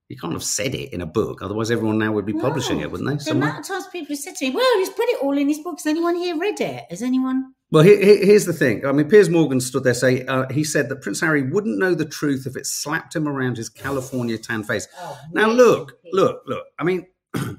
He 0.07 0.15
can't 0.15 0.33
have 0.33 0.43
said 0.43 0.75
it 0.75 0.93
in 0.93 1.01
a 1.01 1.05
book. 1.07 1.41
Otherwise, 1.41 1.71
everyone 1.71 1.97
now 1.97 2.11
would 2.11 2.27
be 2.27 2.33
publishing 2.33 2.77
No. 2.77 2.83
it, 2.83 2.91
wouldn't 2.91 3.09
they? 3.09 3.23
the 3.25 3.31
amount 3.31 3.59
of 3.61 3.67
times 3.67 3.87
people 3.91 4.15
said 4.15 4.35
to 4.35 4.45
me, 4.45 4.51
"Well, 4.55 4.77
he's 4.77 4.89
put 4.89 5.09
it 5.09 5.19
all 5.23 5.35
in 5.37 5.47
his 5.47 5.59
book. 5.59 5.79
Has 5.79 5.87
anyone 5.87 6.15
here 6.15 6.37
read 6.37 6.61
it? 6.61 6.83
Has 6.91 7.01
anyone? 7.01 7.53
Well, 7.71 7.83
here, 7.83 7.97
here- 7.99 8.23
here's 8.23 8.45
the 8.45 8.53
thing. 8.53 8.85
I 8.85 8.91
mean, 8.91 9.09
Piers 9.09 9.29
Morgan 9.29 9.59
stood 9.59 9.83
there 9.83 9.95
say 9.95 10.23
uh, 10.27 10.45
he 10.51 10.63
said 10.63 10.89
that 10.89 11.01
Prince 11.01 11.21
Harry 11.21 11.41
wouldn't 11.49 11.79
know 11.79 11.95
the 11.95 12.05
truth 12.05 12.45
if 12.45 12.55
it 12.55 12.67
slapped 12.67 13.15
him 13.15 13.27
around 13.27 13.57
his 13.57 13.67
California 13.69 14.37
tan 14.37 14.63
face. 14.63 14.87
Oh, 14.99 15.19
Now, 15.33 15.45
really? 15.47 15.55
look, 15.57 15.97
look, 16.13 16.41
look. 16.45 16.65
I 16.77 16.83
mean, 16.83 17.07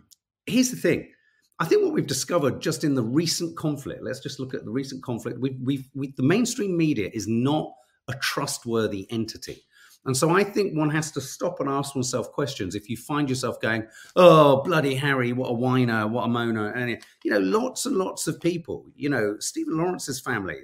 here's 0.46 0.70
the 0.70 0.76
thing. 0.76 1.10
I 1.58 1.64
think 1.64 1.82
what 1.82 1.92
we've 1.94 2.06
discovered 2.06 2.60
just 2.60 2.84
in 2.84 2.94
the 2.94 3.02
recent 3.02 3.56
conflict. 3.56 4.02
Let's 4.04 4.20
just 4.20 4.38
look 4.38 4.54
at 4.54 4.64
the 4.64 4.70
recent 4.70 5.02
conflict. 5.02 5.40
We've, 5.40 5.56
we've, 5.60 5.88
we, 5.94 6.12
the 6.16 6.22
mainstream 6.22 6.76
media 6.76 7.10
is 7.12 7.26
not 7.26 7.72
a 8.08 8.14
trustworthy 8.14 9.06
entity. 9.10 9.62
And 10.06 10.16
so 10.16 10.30
I 10.30 10.44
think 10.44 10.76
one 10.76 10.90
has 10.90 11.10
to 11.12 11.20
stop 11.20 11.58
and 11.58 11.68
ask 11.68 11.94
oneself 11.94 12.30
questions. 12.30 12.74
If 12.74 12.88
you 12.88 12.96
find 12.96 13.28
yourself 13.28 13.60
going, 13.60 13.86
"Oh, 14.14 14.62
bloody 14.62 14.94
Harry, 14.94 15.32
what 15.32 15.48
a 15.48 15.52
whiner, 15.52 16.06
what 16.06 16.24
a 16.24 16.28
moaner," 16.28 16.74
and 16.76 17.02
you 17.24 17.30
know, 17.30 17.40
lots 17.40 17.86
and 17.86 17.96
lots 17.96 18.28
of 18.28 18.40
people. 18.40 18.86
You 18.94 19.10
know, 19.10 19.36
Stephen 19.40 19.76
Lawrence's 19.76 20.20
family. 20.20 20.60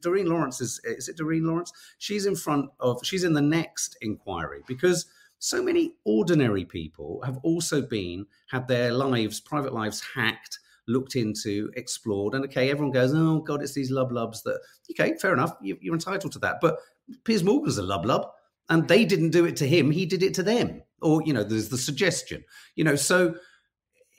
Doreen 0.00 0.26
Lawrence 0.26 0.60
is 0.60 0.80
is 0.84 1.08
it 1.08 1.18
Doreen 1.18 1.44
Lawrence? 1.44 1.72
She's 1.98 2.26
in 2.26 2.34
front 2.34 2.70
of. 2.80 3.00
She's 3.04 3.24
in 3.24 3.34
the 3.34 3.42
next 3.42 3.96
inquiry 4.00 4.62
because 4.66 5.06
so 5.38 5.62
many 5.62 5.96
ordinary 6.04 6.64
people 6.64 7.20
have 7.24 7.38
also 7.42 7.82
been 7.82 8.26
had 8.48 8.68
their 8.68 8.92
lives, 8.92 9.40
private 9.40 9.74
lives, 9.74 10.00
hacked, 10.14 10.60
looked 10.86 11.14
into, 11.14 11.70
explored. 11.76 12.34
And 12.34 12.44
okay, 12.46 12.70
everyone 12.70 12.92
goes, 12.92 13.12
"Oh 13.14 13.40
God, 13.40 13.62
it's 13.62 13.74
these 13.74 13.90
lub 13.90 14.12
lubs." 14.12 14.42
That 14.44 14.60
okay, 14.92 15.14
fair 15.18 15.34
enough. 15.34 15.56
You're 15.60 15.94
entitled 15.94 16.32
to 16.32 16.38
that, 16.38 16.58
but 16.62 16.78
Piers 17.24 17.44
Morgan's 17.44 17.76
a 17.76 17.82
lub 17.82 18.06
lub 18.06 18.30
and 18.72 18.88
they 18.88 19.04
didn't 19.04 19.30
do 19.30 19.44
it 19.44 19.56
to 19.56 19.68
him 19.68 19.90
he 19.90 20.06
did 20.06 20.22
it 20.22 20.34
to 20.34 20.42
them. 20.42 20.82
Or 21.00 21.22
you 21.24 21.32
know 21.32 21.44
there's 21.44 21.68
the 21.68 21.78
suggestion 21.78 22.44
you 22.74 22.84
know 22.84 22.96
so 22.96 23.34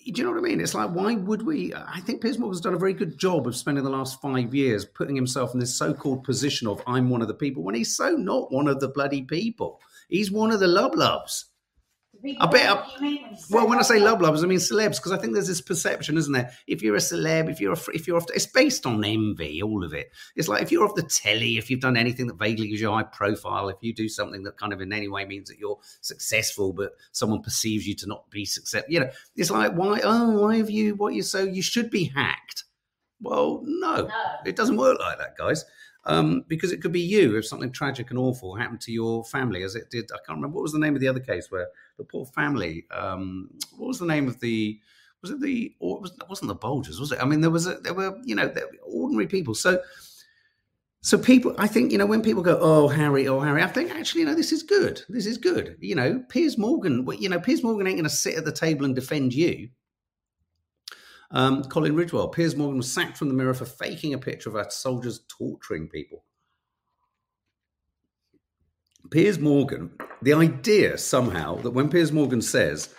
do 0.06 0.12
you 0.20 0.24
know 0.24 0.32
what 0.32 0.40
i 0.40 0.42
mean? 0.42 0.60
It's 0.60 0.74
like 0.74 0.92
why 0.92 1.16
would 1.16 1.42
we 1.44 1.74
i 1.74 2.00
think 2.02 2.22
piers 2.22 2.38
morgan's 2.38 2.62
done 2.62 2.74
a 2.74 2.86
very 2.86 2.94
good 2.94 3.18
job 3.18 3.48
of 3.48 3.56
spending 3.56 3.84
the 3.84 3.90
last 3.90 4.22
five 4.22 4.54
years 4.54 4.86
putting 4.86 5.16
himself 5.16 5.54
in 5.54 5.60
this 5.60 5.78
so-called 5.78 6.24
position 6.24 6.68
of 6.68 6.82
i'm 6.88 7.10
one 7.10 7.22
of 7.22 7.30
the 7.30 7.34
people 7.34 7.64
when 7.64 7.76
he's 7.76 7.96
so 7.96 8.10
not 8.12 8.52
one 8.52 8.68
of 8.68 8.80
the 8.80 8.90
bloody 8.90 9.24
people. 9.24 9.80
He's 10.10 10.32
one 10.32 10.52
of 10.52 10.60
the 10.60 10.68
lub 10.68 10.94
lubs 10.96 11.46
I 12.40 12.46
bet- 12.46 12.86
well, 13.50 13.68
when 13.68 13.80
I 13.80 13.82
say 13.82 14.00
love 14.00 14.22
lovers, 14.22 14.44
I 14.44 14.48
mean 14.48 14.60
celebs, 14.60 14.98
because 14.98 15.12
I 15.12 15.18
think 15.18 15.34
there's 15.34 15.48
this 15.48 15.62
perception, 15.62 16.18
isn't 16.18 16.32
there? 16.32 16.52
If 16.68 16.82
you're 16.82 16.96
a 16.96 17.00
celeb, 17.00 17.50
if 17.50 17.60
you're 17.60 17.74
a, 17.74 17.80
if 17.94 18.08
you're 18.08 18.18
off, 18.18 18.26
it's 18.34 18.46
based 18.46 18.86
on 18.86 19.04
envy, 19.04 19.62
all 19.62 19.84
of 19.84 19.94
it. 19.94 20.12
It's 20.36 20.48
like 20.48 20.62
if 20.62 20.72
you're 20.72 20.86
off 20.86 20.96
the 20.96 21.04
telly, 21.04 21.58
if 21.58 21.70
you've 21.70 21.82
done 21.82 21.98
anything 21.98 22.28
that 22.28 22.38
vaguely 22.38 22.70
gives 22.70 22.80
you 22.80 22.90
high 22.90 23.04
profile, 23.04 23.68
if 23.68 23.78
you 23.82 23.94
do 23.94 24.08
something 24.08 24.44
that 24.44 24.58
kind 24.58 24.72
of 24.72 24.80
in 24.80 24.94
any 24.94 25.10
way 25.10 25.26
means 25.26 25.50
that 25.50 25.60
you're 25.60 25.80
successful, 26.02 26.72
but 26.72 26.94
someone 27.12 27.42
perceives 27.42 27.86
you 27.86 27.96
to 27.96 28.08
not 28.08 28.30
be 28.30 28.46
successful, 28.46 28.92
you 28.92 29.02
know, 29.02 29.10
it's 29.36 29.52
like 29.52 29.74
why? 29.74 30.00
Oh, 30.04 30.42
why 30.42 30.58
have 30.58 30.70
you? 30.70 30.96
What 30.96 31.14
you 31.14 31.24
so 31.24 31.44
you 31.44 31.62
should 31.62 31.90
be 31.90 32.06
hacked? 32.06 32.64
Well, 33.20 33.62
no, 33.66 34.10
it 34.46 34.56
doesn't 34.56 34.78
work 34.78 35.00
like 35.00 35.18
that, 35.18 35.38
guys. 35.38 35.66
Um, 36.06 36.44
because 36.50 36.74
it 36.74 36.82
could 36.82 36.92
be 36.92 37.00
you 37.00 37.38
if 37.38 37.48
something 37.48 37.72
tragic 37.72 38.10
and 38.10 38.20
awful 38.20 38.56
happened 38.56 38.82
to 38.82 38.92
your 38.92 39.24
family, 39.24 39.64
as 39.64 39.76
it 39.76 39.90
did. 39.90 40.12
I 40.12 40.18
can't 40.26 40.38
remember 40.38 40.56
what 40.56 40.64
was 40.64 40.74
the 40.74 40.80
name 40.80 40.96
of 40.96 41.00
the 41.00 41.08
other 41.08 41.22
case 41.22 41.50
where 41.50 41.68
the 41.98 42.04
poor 42.04 42.26
family. 42.26 42.86
Um, 42.92 43.50
what 43.78 43.88
was 43.88 44.00
the 44.00 44.06
name 44.06 44.28
of 44.28 44.40
the? 44.40 44.80
Was 45.22 45.32
it 45.32 45.42
the? 45.42 45.74
Or 45.80 46.00
was, 46.00 46.12
it 46.12 46.30
wasn't 46.30 46.50
the 46.50 46.56
Bulgers, 46.56 47.00
was 47.00 47.12
it? 47.12 47.20
I 47.22 47.26
mean, 47.26 47.42
there 47.42 47.50
was 47.50 47.68
a, 47.68 47.76
there 47.76 47.94
were 47.94 48.18
you 48.24 48.36
know 48.36 48.48
were 48.48 48.70
ordinary 48.86 49.28
people. 49.28 49.56
So 49.56 49.82
so 51.04 51.18
people, 51.18 51.54
I 51.58 51.68
think 51.68 51.92
you 51.92 51.98
know 51.98 52.06
when 52.06 52.22
people 52.22 52.42
go, 52.42 52.58
"Oh 52.62 52.88
Harry, 52.88 53.28
oh 53.28 53.42
Harry," 53.42 53.62
I 53.62 53.68
think 53.68 53.92
actually 53.92 54.22
you 54.22 54.28
know 54.28 54.36
this 54.36 54.54
is 54.54 54.64
good. 54.64 55.04
This 55.10 55.26
is 55.26 55.38
good. 55.38 55.76
You 55.82 55.96
know, 55.96 56.24
Piers 56.30 56.58
Morgan. 56.58 57.06
You 57.20 57.28
know, 57.28 57.42
Piers 57.42 57.62
Morgan 57.62 57.86
ain't 57.88 57.98
going 57.98 58.06
to 58.06 58.10
sit 58.10 58.38
at 58.38 58.46
the 58.46 58.54
table 58.54 58.86
and 58.86 58.96
defend 58.96 59.34
you. 59.34 59.68
Um, 61.32 61.66
Colin 61.66 61.96
Ridgewell. 61.96 62.32
Piers 62.32 62.56
Morgan 62.56 62.78
was 62.78 62.90
sacked 62.90 63.18
from 63.18 63.28
the 63.28 63.34
Mirror 63.34 63.56
for 63.56 63.66
faking 63.66 64.14
a 64.14 64.18
picture 64.18 64.48
of 64.48 64.56
our 64.56 64.70
soldiers 64.70 65.26
torturing 65.28 65.90
people. 65.90 66.24
Piers 69.12 69.40
Morgan, 69.40 69.92
the 70.22 70.34
idea 70.34 70.98
somehow 70.98 71.58
that 71.58 71.72
when 71.72 71.90
Piers 71.90 72.12
Morgan 72.12 72.42
says 72.42 72.94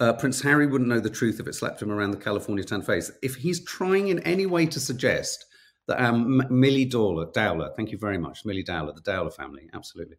uh, 0.00 0.12
Prince 0.14 0.42
Harry 0.42 0.66
wouldn't 0.66 0.90
know 0.90 1.00
the 1.00 1.10
truth 1.10 1.40
if 1.40 1.46
it 1.46 1.54
slapped 1.54 1.80
him 1.80 1.90
around 1.90 2.10
the 2.10 2.16
California 2.16 2.64
tan 2.64 2.82
face, 2.82 3.10
if 3.22 3.36
he's 3.36 3.64
trying 3.64 4.08
in 4.08 4.18
any 4.20 4.46
way 4.46 4.66
to 4.66 4.80
suggest 4.80 5.44
that 5.86 6.02
um, 6.02 6.42
Millie 6.50 6.84
Dowler, 6.84 7.26
Dowler, 7.32 7.70
thank 7.76 7.92
you 7.92 7.98
very 7.98 8.18
much, 8.18 8.44
Millie 8.44 8.62
Dowler, 8.62 8.92
the 8.92 9.00
Dowler 9.00 9.30
family, 9.30 9.68
absolutely 9.72 10.16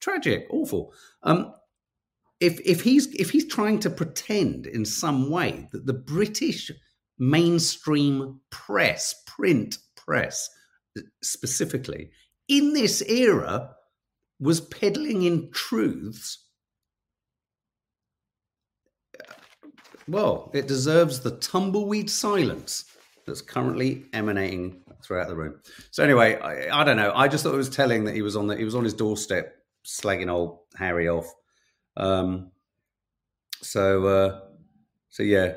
tragic, 0.00 0.46
awful. 0.50 0.92
Um, 1.22 1.54
if 2.40 2.60
if 2.60 2.82
he's 2.82 3.06
if 3.14 3.30
he's 3.30 3.46
trying 3.46 3.78
to 3.80 3.90
pretend 3.90 4.66
in 4.66 4.84
some 4.84 5.30
way 5.30 5.68
that 5.72 5.86
the 5.86 5.94
British 5.94 6.70
mainstream 7.18 8.40
press, 8.50 9.22
print 9.26 9.78
press 9.96 10.48
specifically, 11.22 12.10
in 12.48 12.74
this 12.74 13.02
era 13.02 13.74
was 14.40 14.60
peddling 14.60 15.22
in 15.22 15.50
truths, 15.50 16.44
well, 20.08 20.50
it 20.54 20.68
deserves 20.68 21.20
the 21.20 21.32
tumbleweed 21.32 22.10
silence 22.10 22.84
that's 23.26 23.42
currently 23.42 24.04
emanating 24.12 24.82
throughout 25.02 25.28
the 25.28 25.34
room. 25.34 25.60
So 25.90 26.04
anyway, 26.04 26.38
I, 26.38 26.80
I 26.80 26.84
don't 26.84 26.96
know. 26.96 27.12
I 27.14 27.28
just 27.28 27.44
thought 27.44 27.54
it 27.54 27.58
was 27.58 27.68
telling 27.68 28.04
that 28.04 28.14
he 28.14 28.22
was 28.22 28.36
on 28.36 28.46
the 28.46 28.56
he 28.56 28.64
was 28.64 28.74
on 28.74 28.84
his 28.84 28.94
doorstep 28.94 29.56
slagging 29.84 30.30
old 30.30 30.60
Harry 30.76 31.08
off. 31.08 31.32
Um, 31.96 32.52
so 33.62 34.06
uh, 34.06 34.40
so 35.08 35.22
yeah, 35.22 35.54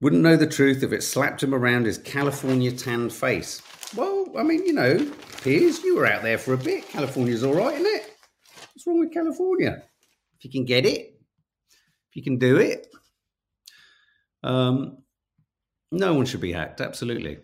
wouldn't 0.00 0.22
know 0.22 0.36
the 0.36 0.46
truth 0.46 0.82
if 0.82 0.92
it 0.92 1.02
slapped 1.02 1.42
him 1.42 1.54
around 1.54 1.86
his 1.86 1.98
California 1.98 2.72
tanned 2.72 3.12
face. 3.12 3.60
Well, 3.94 4.26
I 4.36 4.42
mean, 4.42 4.64
you 4.66 4.72
know, 4.72 5.10
Piers, 5.44 5.84
you 5.84 5.96
were 5.96 6.06
out 6.06 6.22
there 6.22 6.38
for 6.38 6.54
a 6.54 6.56
bit. 6.56 6.88
California's 6.88 7.44
all 7.44 7.52
right, 7.52 7.74
isn't 7.74 7.86
it? 7.86 8.16
What's 8.72 8.86
wrong 8.86 8.98
with 8.98 9.12
California? 9.12 9.82
If 10.38 10.44
you 10.46 10.50
can 10.50 10.64
get 10.64 10.86
it, 10.86 11.20
if 12.08 12.16
you 12.16 12.22
can 12.22 12.38
do 12.38 12.56
it, 12.56 12.86
um, 14.42 15.02
no 15.92 16.14
one 16.14 16.24
should 16.24 16.40
be 16.40 16.52
hacked. 16.52 16.80
Absolutely. 16.80 17.40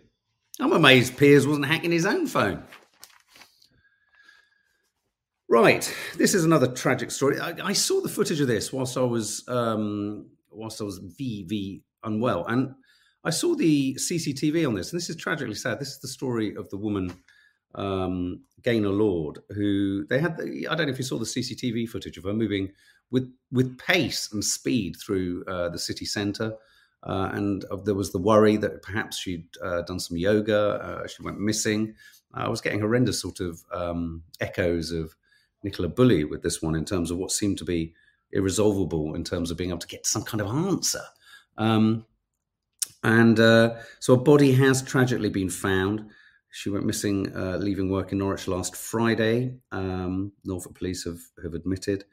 I'm 0.59 0.71
amazed 0.71 1.15
Piers 1.15 1.45
wasn't 1.45 1.67
hacking 1.67 1.91
his 1.91 2.07
own 2.07 2.25
phone. 2.25 2.63
Right, 5.47 5.95
this 6.17 6.33
is 6.33 6.43
another 6.43 6.69
tragic 6.73 7.11
story. 7.11 7.39
I, 7.39 7.53
I 7.63 7.73
saw 7.73 8.01
the 8.01 8.09
footage 8.09 8.41
of 8.41 8.47
this 8.47 8.73
whilst 8.73 8.97
I 8.97 9.01
was 9.01 9.47
um, 9.47 10.25
whilst 10.49 10.81
I 10.81 10.85
was 10.85 10.99
VV 10.99 11.83
unwell, 12.03 12.47
and 12.47 12.73
I 13.23 13.29
saw 13.29 13.53
the 13.53 13.93
CCTV 13.93 14.67
on 14.67 14.73
this, 14.73 14.91
and 14.91 14.99
this 14.99 15.11
is 15.11 15.17
tragically 15.17 15.53
sad. 15.53 15.79
This 15.79 15.89
is 15.89 15.99
the 15.99 16.07
story 16.07 16.55
of 16.55 16.67
the 16.71 16.77
woman 16.77 17.13
um, 17.75 18.41
Gaynor 18.63 18.89
Lord, 18.89 19.39
who 19.49 20.05
they 20.07 20.19
had. 20.19 20.37
The, 20.37 20.67
I 20.67 20.75
don't 20.75 20.87
know 20.87 20.93
if 20.93 20.99
you 20.99 21.03
saw 21.03 21.17
the 21.17 21.25
CCTV 21.25 21.89
footage 21.89 22.17
of 22.17 22.23
her 22.25 22.33
moving 22.33 22.71
with 23.11 23.31
with 23.51 23.77
pace 23.77 24.31
and 24.31 24.43
speed 24.43 24.95
through 24.97 25.43
uh, 25.47 25.69
the 25.69 25.79
city 25.79 26.05
centre. 26.05 26.55
Uh, 27.03 27.29
and 27.33 27.63
of, 27.65 27.83
there 27.83 27.95
was 27.95 28.11
the 28.11 28.19
worry 28.19 28.57
that 28.57 28.83
perhaps 28.83 29.17
she'd 29.17 29.47
uh, 29.63 29.81
done 29.81 29.99
some 29.99 30.17
yoga, 30.17 30.79
uh, 30.83 31.07
she 31.07 31.23
went 31.23 31.39
missing. 31.39 31.95
I 32.33 32.47
was 32.47 32.61
getting 32.61 32.79
horrendous 32.79 33.19
sort 33.19 33.39
of 33.39 33.61
um, 33.73 34.23
echoes 34.39 34.91
of 34.91 35.15
Nicola 35.63 35.89
Bulley 35.89 36.23
with 36.23 36.43
this 36.43 36.61
one 36.61 36.75
in 36.75 36.85
terms 36.85 37.11
of 37.11 37.17
what 37.17 37.31
seemed 37.31 37.57
to 37.57 37.65
be 37.65 37.93
irresolvable 38.31 39.15
in 39.15 39.23
terms 39.23 39.51
of 39.51 39.57
being 39.57 39.71
able 39.71 39.79
to 39.79 39.87
get 39.87 40.05
some 40.05 40.23
kind 40.23 40.41
of 40.41 40.47
answer. 40.47 41.01
Um, 41.57 42.05
and 43.03 43.39
uh, 43.39 43.75
so 43.99 44.13
a 44.13 44.17
body 44.17 44.51
has 44.53 44.81
tragically 44.81 45.29
been 45.29 45.49
found. 45.49 46.05
She 46.51 46.69
went 46.69 46.85
missing, 46.85 47.33
uh, 47.35 47.57
leaving 47.57 47.89
work 47.89 48.11
in 48.11 48.17
Norwich 48.17 48.47
last 48.47 48.75
Friday. 48.75 49.55
Um, 49.71 50.33
Norfolk 50.43 50.75
police 50.75 51.05
have, 51.05 51.19
have 51.43 51.53
admitted. 51.53 52.03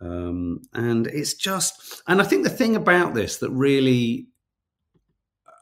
Um, 0.00 0.62
and 0.72 1.06
it's 1.06 1.34
just, 1.34 2.02
and 2.08 2.20
I 2.20 2.24
think 2.24 2.44
the 2.44 2.50
thing 2.50 2.76
about 2.76 3.14
this 3.14 3.38
that 3.38 3.50
really, 3.50 4.28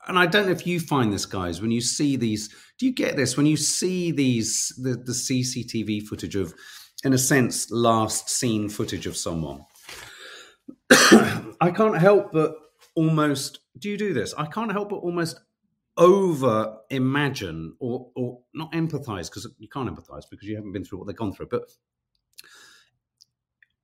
and 0.06 0.18
I 0.18 0.26
don't 0.26 0.46
know 0.46 0.52
if 0.52 0.66
you 0.66 0.80
find 0.80 1.12
this, 1.12 1.26
guys, 1.26 1.60
when 1.60 1.70
you 1.70 1.80
see 1.80 2.16
these, 2.16 2.48
do 2.78 2.86
you 2.86 2.92
get 2.92 3.16
this 3.16 3.36
when 3.36 3.46
you 3.46 3.56
see 3.56 4.12
these, 4.12 4.72
the, 4.80 4.94
the 4.94 5.12
CCTV 5.12 6.06
footage 6.06 6.36
of, 6.36 6.54
in 7.04 7.12
a 7.12 7.18
sense, 7.18 7.70
last 7.70 8.30
seen 8.30 8.68
footage 8.68 9.06
of 9.06 9.16
someone? 9.16 9.64
I 10.90 11.72
can't 11.74 11.98
help 11.98 12.32
but 12.32 12.54
almost, 12.94 13.60
do 13.78 13.88
you 13.88 13.98
do 13.98 14.12
this? 14.12 14.32
I 14.34 14.46
can't 14.46 14.72
help 14.72 14.90
but 14.90 14.96
almost 14.96 15.40
over 15.96 16.78
imagine 16.90 17.74
or 17.78 18.10
or 18.16 18.40
not 18.54 18.72
empathize 18.72 19.28
because 19.28 19.46
you 19.58 19.68
can't 19.68 19.88
empathize 19.88 20.22
because 20.30 20.48
you 20.48 20.56
haven't 20.56 20.72
been 20.72 20.84
through 20.84 20.98
what 20.98 21.06
they've 21.06 21.16
gone 21.16 21.32
through, 21.32 21.48
but 21.50 21.70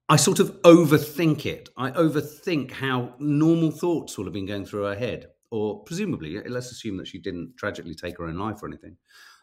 I 0.09 0.17
sort 0.17 0.41
of 0.41 0.63
overthink 0.63 1.45
it. 1.45 1.69
I 1.77 1.91
overthink 1.91 2.73
how 2.73 3.15
normal 3.19 3.71
thoughts 3.71 4.17
will 4.17 4.25
have 4.25 4.33
been 4.33 4.47
going 4.47 4.65
through 4.65 4.85
her 4.85 4.95
head, 4.95 5.27
or 5.51 5.83
presumably, 5.85 6.41
let's 6.49 6.73
assume 6.73 6.97
that 6.97 7.09
she 7.09 7.19
didn't 7.19 7.57
tragically 7.59 7.95
take 7.95 8.17
her 8.19 8.25
own 8.25 8.39
life 8.39 8.63
or 8.63 8.69
anything. 8.69 8.97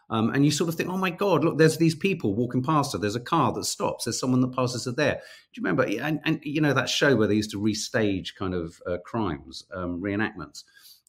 Um, 0.08 0.30
and 0.30 0.44
you 0.44 0.50
sort 0.50 0.68
of 0.68 0.76
think, 0.76 0.88
oh 0.88 0.96
my 0.96 1.10
God, 1.10 1.44
look, 1.44 1.58
there's 1.58 1.78
these 1.78 1.94
people 1.94 2.34
walking 2.34 2.62
past 2.62 2.92
her. 2.92 2.98
There's 2.98 3.16
a 3.16 3.20
car 3.20 3.52
that 3.52 3.64
stops. 3.64 4.04
There's 4.04 4.18
someone 4.18 4.40
that 4.40 4.54
passes 4.54 4.84
her 4.84 4.92
there. 4.92 5.14
Do 5.14 5.20
you 5.60 5.64
remember? 5.64 5.82
And, 5.84 6.20
and 6.24 6.40
you 6.44 6.60
know 6.60 6.72
that 6.72 6.88
show 6.88 7.16
where 7.16 7.26
they 7.26 7.34
used 7.34 7.50
to 7.52 7.60
restage 7.60 8.34
kind 8.36 8.54
of 8.54 8.80
uh, 8.86 8.98
crimes, 9.04 9.64
um, 9.74 10.00
reenactments. 10.00 10.62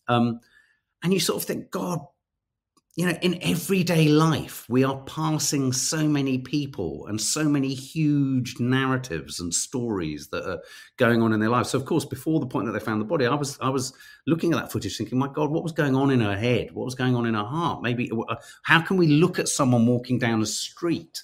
Um, 0.08 0.40
and 1.04 1.14
you 1.14 1.20
sort 1.20 1.42
of 1.42 1.48
think, 1.48 1.72
God, 1.72 2.00
you 2.98 3.06
know, 3.06 3.18
in 3.22 3.38
everyday 3.44 4.08
life, 4.08 4.66
we 4.68 4.84
are 4.84 4.98
passing 5.02 5.72
so 5.72 6.08
many 6.08 6.40
people 6.40 7.06
and 7.06 7.22
so 7.22 7.44
many 7.44 7.72
huge 7.76 8.60
narratives 8.60 9.40
and 9.40 9.54
stories 9.54 10.30
that 10.30 10.50
are 10.50 10.64
going 10.98 11.22
on 11.22 11.32
in 11.32 11.40
their 11.40 11.50
lives. 11.50 11.70
So, 11.70 11.78
of 11.78 11.86
course, 11.86 12.06
before 12.06 12.40
the 12.40 12.48
point 12.48 12.66
that 12.66 12.72
they 12.72 12.80
found 12.80 13.00
the 13.00 13.06
body, 13.06 13.28
I 13.28 13.36
was 13.36 13.60
I 13.62 13.70
was 13.70 13.94
looking 14.26 14.52
at 14.52 14.60
that 14.60 14.72
footage, 14.72 14.98
thinking, 14.98 15.20
"My 15.20 15.28
God, 15.28 15.52
what 15.52 15.62
was 15.62 15.74
going 15.74 15.96
on 15.96 16.10
in 16.10 16.22
her 16.22 16.36
head? 16.36 16.72
What 16.72 16.86
was 16.86 16.96
going 16.96 17.16
on 17.16 17.28
in 17.28 17.36
her 17.36 17.44
heart? 17.44 17.84
Maybe 17.84 18.12
uh, 18.12 18.36
how 18.64 18.82
can 18.82 18.98
we 18.98 19.06
look 19.06 19.38
at 19.38 19.48
someone 19.48 19.86
walking 19.86 20.18
down 20.18 20.42
a 20.42 20.48
street 20.48 21.22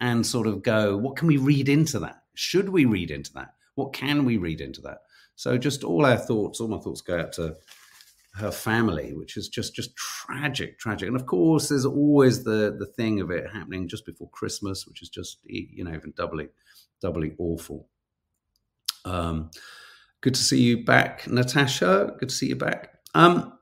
and 0.00 0.26
sort 0.26 0.46
of 0.46 0.62
go, 0.62 0.96
what 0.96 1.16
can 1.16 1.28
we 1.28 1.36
read 1.36 1.68
into 1.68 1.98
that? 1.98 2.22
Should 2.34 2.70
we 2.70 2.86
read 2.86 3.10
into 3.10 3.30
that? 3.34 3.52
What 3.74 3.92
can 3.92 4.24
we 4.24 4.38
read 4.38 4.62
into 4.62 4.80
that?" 4.82 5.02
So, 5.36 5.58
just 5.58 5.84
all 5.84 6.06
our 6.06 6.16
thoughts, 6.16 6.60
all 6.60 6.68
my 6.68 6.78
thoughts 6.78 7.02
go 7.02 7.20
out 7.20 7.34
to 7.34 7.56
her 8.34 8.50
family, 8.50 9.12
which 9.14 9.36
is 9.36 9.48
just 9.48 9.74
just 9.74 9.94
tragic, 9.96 10.78
tragic. 10.78 11.08
And 11.08 11.16
of 11.16 11.26
course, 11.26 11.68
there's 11.68 11.86
always 11.86 12.44
the 12.44 12.76
the 12.78 12.86
thing 12.86 13.20
of 13.20 13.30
it 13.30 13.50
happening 13.52 13.88
just 13.88 14.06
before 14.06 14.30
Christmas, 14.30 14.86
which 14.86 15.02
is 15.02 15.08
just 15.08 15.38
you 15.44 15.84
know 15.84 15.94
even 15.94 16.12
doubly 16.16 16.48
doubly 17.00 17.34
awful. 17.38 17.88
Um, 19.04 19.50
good 20.20 20.34
to 20.34 20.42
see 20.42 20.60
you 20.60 20.84
back, 20.84 21.26
Natasha. 21.26 22.14
Good 22.18 22.28
to 22.28 22.34
see 22.34 22.48
you 22.48 22.56
back. 22.56 22.98
Um, 23.14 23.58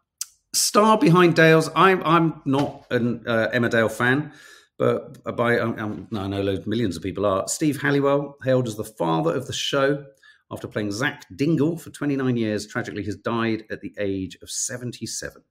star 0.53 0.99
behind 0.99 1.35
Dales. 1.35 1.71
I'm 1.75 2.03
I'm 2.05 2.43
not 2.45 2.87
an 2.91 3.25
uh, 3.27 3.49
Emmerdale 3.55 3.91
fan, 3.91 4.33
but 4.77 5.37
by 5.37 5.59
um, 5.59 5.79
um 5.79 6.09
I 6.13 6.27
know 6.27 6.43
loads, 6.43 6.67
millions 6.67 6.97
of 6.97 7.03
people 7.03 7.25
are. 7.25 7.49
Steve 7.49 7.81
Halliwell, 7.81 8.37
hailed 8.45 8.69
as 8.69 8.77
the 8.77 8.85
father 8.85 9.35
of 9.35 9.47
the 9.47 9.53
show, 9.53 10.05
after 10.51 10.67
playing 10.67 10.93
Zak 10.93 11.27
Dingle 11.35 11.77
for 11.77 11.91
29 11.91 12.37
years, 12.37 12.67
tragically 12.67 13.05
has 13.05 13.17
died 13.17 13.65
at 13.71 13.81
the 13.81 13.95
age 13.99 14.39
of 14.43 14.51
77. 14.51 15.43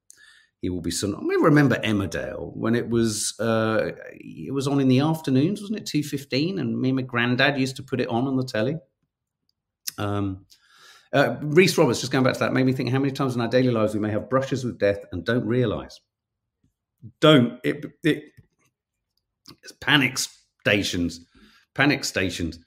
He 0.62 0.70
will 0.70 0.82
be 0.82 0.92
soon. 0.92 1.14
I 1.14 1.44
remember 1.44 1.76
Emmerdale 1.76 2.56
when 2.56 2.74
it 2.74 2.90
was 2.90 3.40
uh, 3.40 3.92
it 4.12 4.52
was 4.52 4.68
on 4.68 4.80
in 4.80 4.88
the 4.88 5.02
afternoons, 5.02 5.62
wasn't 5.62 5.80
it? 5.80 5.86
Two 5.86 6.02
fifteen, 6.02 6.58
and 6.58 6.80
me 6.80 6.90
and 6.90 6.96
my 6.96 7.04
granddad 7.04 7.60
used 7.60 7.76
to 7.76 7.84
put 7.84 8.02
it 8.02 8.08
on 8.08 8.28
on 8.28 8.38
the 8.38 8.44
telly. 8.44 8.78
Um, 10.00 10.48
uh, 11.14 11.36
Reese 11.42 11.78
Roberts, 11.78 12.00
just 12.00 12.12
going 12.12 12.24
back 12.24 12.34
to 12.34 12.40
that, 12.40 12.54
made 12.54 12.66
me 12.66 12.74
think 12.74 12.90
how 12.90 12.98
many 12.98 13.12
times 13.12 13.36
in 13.36 13.42
our 13.42 13.48
daily 13.48 13.70
lives 13.70 13.94
we 13.94 14.00
may 14.00 14.10
have 14.10 14.32
brushes 14.32 14.66
with 14.66 14.80
death 14.80 15.06
and 15.12 15.24
don't 15.24 15.46
realise. 15.46 16.00
Don't 17.20 17.60
it? 17.64 17.86
it 18.04 18.24
it's 19.62 19.74
panic 19.80 20.18
stations, 20.18 21.26
panic 21.76 22.04
stations. 22.04 22.60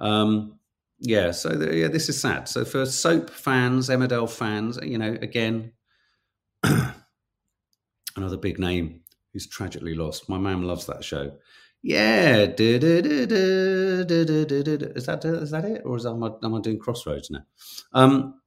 Um, 0.00 0.58
yeah, 0.98 1.30
so 1.30 1.50
the, 1.50 1.74
yeah, 1.74 1.88
this 1.88 2.08
is 2.08 2.20
sad. 2.20 2.48
So 2.48 2.64
for 2.64 2.86
soap 2.86 3.30
fans, 3.30 3.88
Emmerdale 3.88 4.30
fans, 4.30 4.78
you 4.82 4.98
know, 4.98 5.16
again, 5.20 5.72
another 8.16 8.36
big 8.36 8.58
name 8.58 9.00
who's 9.32 9.46
tragically 9.46 9.94
lost. 9.94 10.28
My 10.28 10.38
mum 10.38 10.62
loves 10.62 10.86
that 10.86 11.04
show. 11.04 11.32
Yeah, 11.82 12.38
is 12.38 12.56
that 15.06 15.24
is 15.24 15.50
that 15.50 15.64
it, 15.64 15.82
or 15.84 15.96
is 15.96 16.02
that, 16.04 16.10
am 16.10 16.24
I, 16.24 16.30
am 16.42 16.54
I 16.54 16.60
doing 16.60 16.78
Crossroads 16.78 17.30
now? 17.30 17.44
Um, 17.92 18.40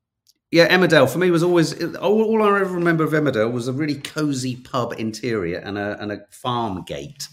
yeah, 0.52 0.68
Emmerdale 0.76 1.10
for 1.10 1.20
me 1.20 1.30
was 1.30 1.44
always 1.44 1.82
all, 1.98 2.24
all, 2.24 2.42
I 2.42 2.60
ever 2.60 2.74
remember 2.74 3.04
of 3.04 3.12
Emmerdale 3.12 3.52
was 3.52 3.68
a 3.68 3.74
really 3.74 3.96
cozy 3.96 4.56
pub 4.56 4.96
interior 4.98 5.60
and 5.60 5.78
a 5.78 6.02
and 6.02 6.12
a 6.12 6.22
farm 6.32 6.84
gate. 6.86 7.28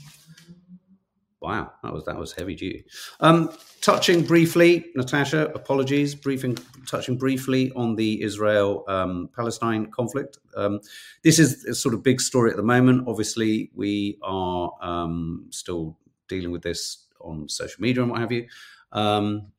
Wow, 1.46 1.70
that 1.84 1.92
was 1.92 2.04
that 2.06 2.18
was 2.18 2.32
heavy 2.32 2.56
duty. 2.56 2.84
Um, 3.20 3.50
touching 3.80 4.24
briefly, 4.24 4.86
Natasha, 4.96 5.46
apologies. 5.54 6.12
Briefing, 6.12 6.58
touching 6.88 7.16
briefly 7.16 7.70
on 7.76 7.94
the 7.94 8.20
Israel 8.20 8.84
um, 8.88 9.30
Palestine 9.36 9.86
conflict. 9.92 10.38
Um, 10.56 10.80
this 11.22 11.38
is 11.38 11.64
a 11.66 11.74
sort 11.76 11.94
of 11.94 12.02
big 12.02 12.20
story 12.20 12.50
at 12.50 12.56
the 12.56 12.64
moment. 12.64 13.06
Obviously, 13.06 13.70
we 13.76 14.18
are 14.24 14.72
um, 14.82 15.46
still 15.50 15.96
dealing 16.26 16.50
with 16.50 16.62
this 16.62 17.06
on 17.20 17.48
social 17.48 17.80
media 17.80 18.02
and 18.02 18.10
what 18.10 18.20
have 18.20 18.32
you. 18.32 18.48
Um, 18.90 19.52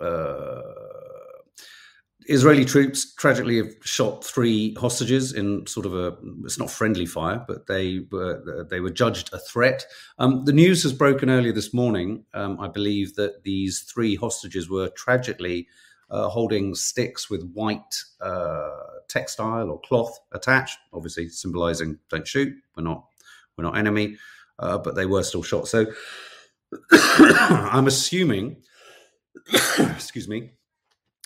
uh, 0.00 0.62
Israeli 2.28 2.66
troops 2.66 3.14
tragically 3.14 3.56
have 3.56 3.74
shot 3.82 4.22
three 4.22 4.74
hostages 4.74 5.32
in 5.32 5.66
sort 5.66 5.86
of 5.86 5.94
a 5.94 6.14
it's 6.44 6.58
not 6.58 6.70
friendly 6.70 7.06
fire, 7.06 7.42
but 7.48 7.66
they 7.66 8.00
were 8.12 8.66
they 8.68 8.80
were 8.80 8.90
judged 8.90 9.32
a 9.32 9.38
threat. 9.38 9.86
Um, 10.18 10.44
the 10.44 10.52
news 10.52 10.82
has 10.82 10.92
broken 10.92 11.30
earlier 11.30 11.52
this 11.52 11.72
morning. 11.72 12.26
Um, 12.34 12.60
I 12.60 12.68
believe 12.68 13.14
that 13.16 13.44
these 13.44 13.80
three 13.80 14.14
hostages 14.14 14.68
were 14.68 14.90
tragically 14.90 15.68
uh, 16.10 16.28
holding 16.28 16.74
sticks 16.74 17.30
with 17.30 17.50
white 17.52 18.04
uh, 18.20 18.76
textile 19.08 19.70
or 19.70 19.80
cloth 19.80 20.18
attached, 20.32 20.78
obviously 20.92 21.30
symbolising 21.30 21.98
"don't 22.10 22.28
shoot, 22.28 22.54
we're 22.76 22.82
not 22.82 23.06
we're 23.56 23.64
not 23.64 23.78
enemy," 23.78 24.18
uh, 24.58 24.76
but 24.76 24.94
they 24.94 25.06
were 25.06 25.22
still 25.22 25.42
shot. 25.42 25.66
So 25.66 25.86
I'm 26.92 27.86
assuming, 27.86 28.62
excuse 29.78 30.28
me 30.28 30.50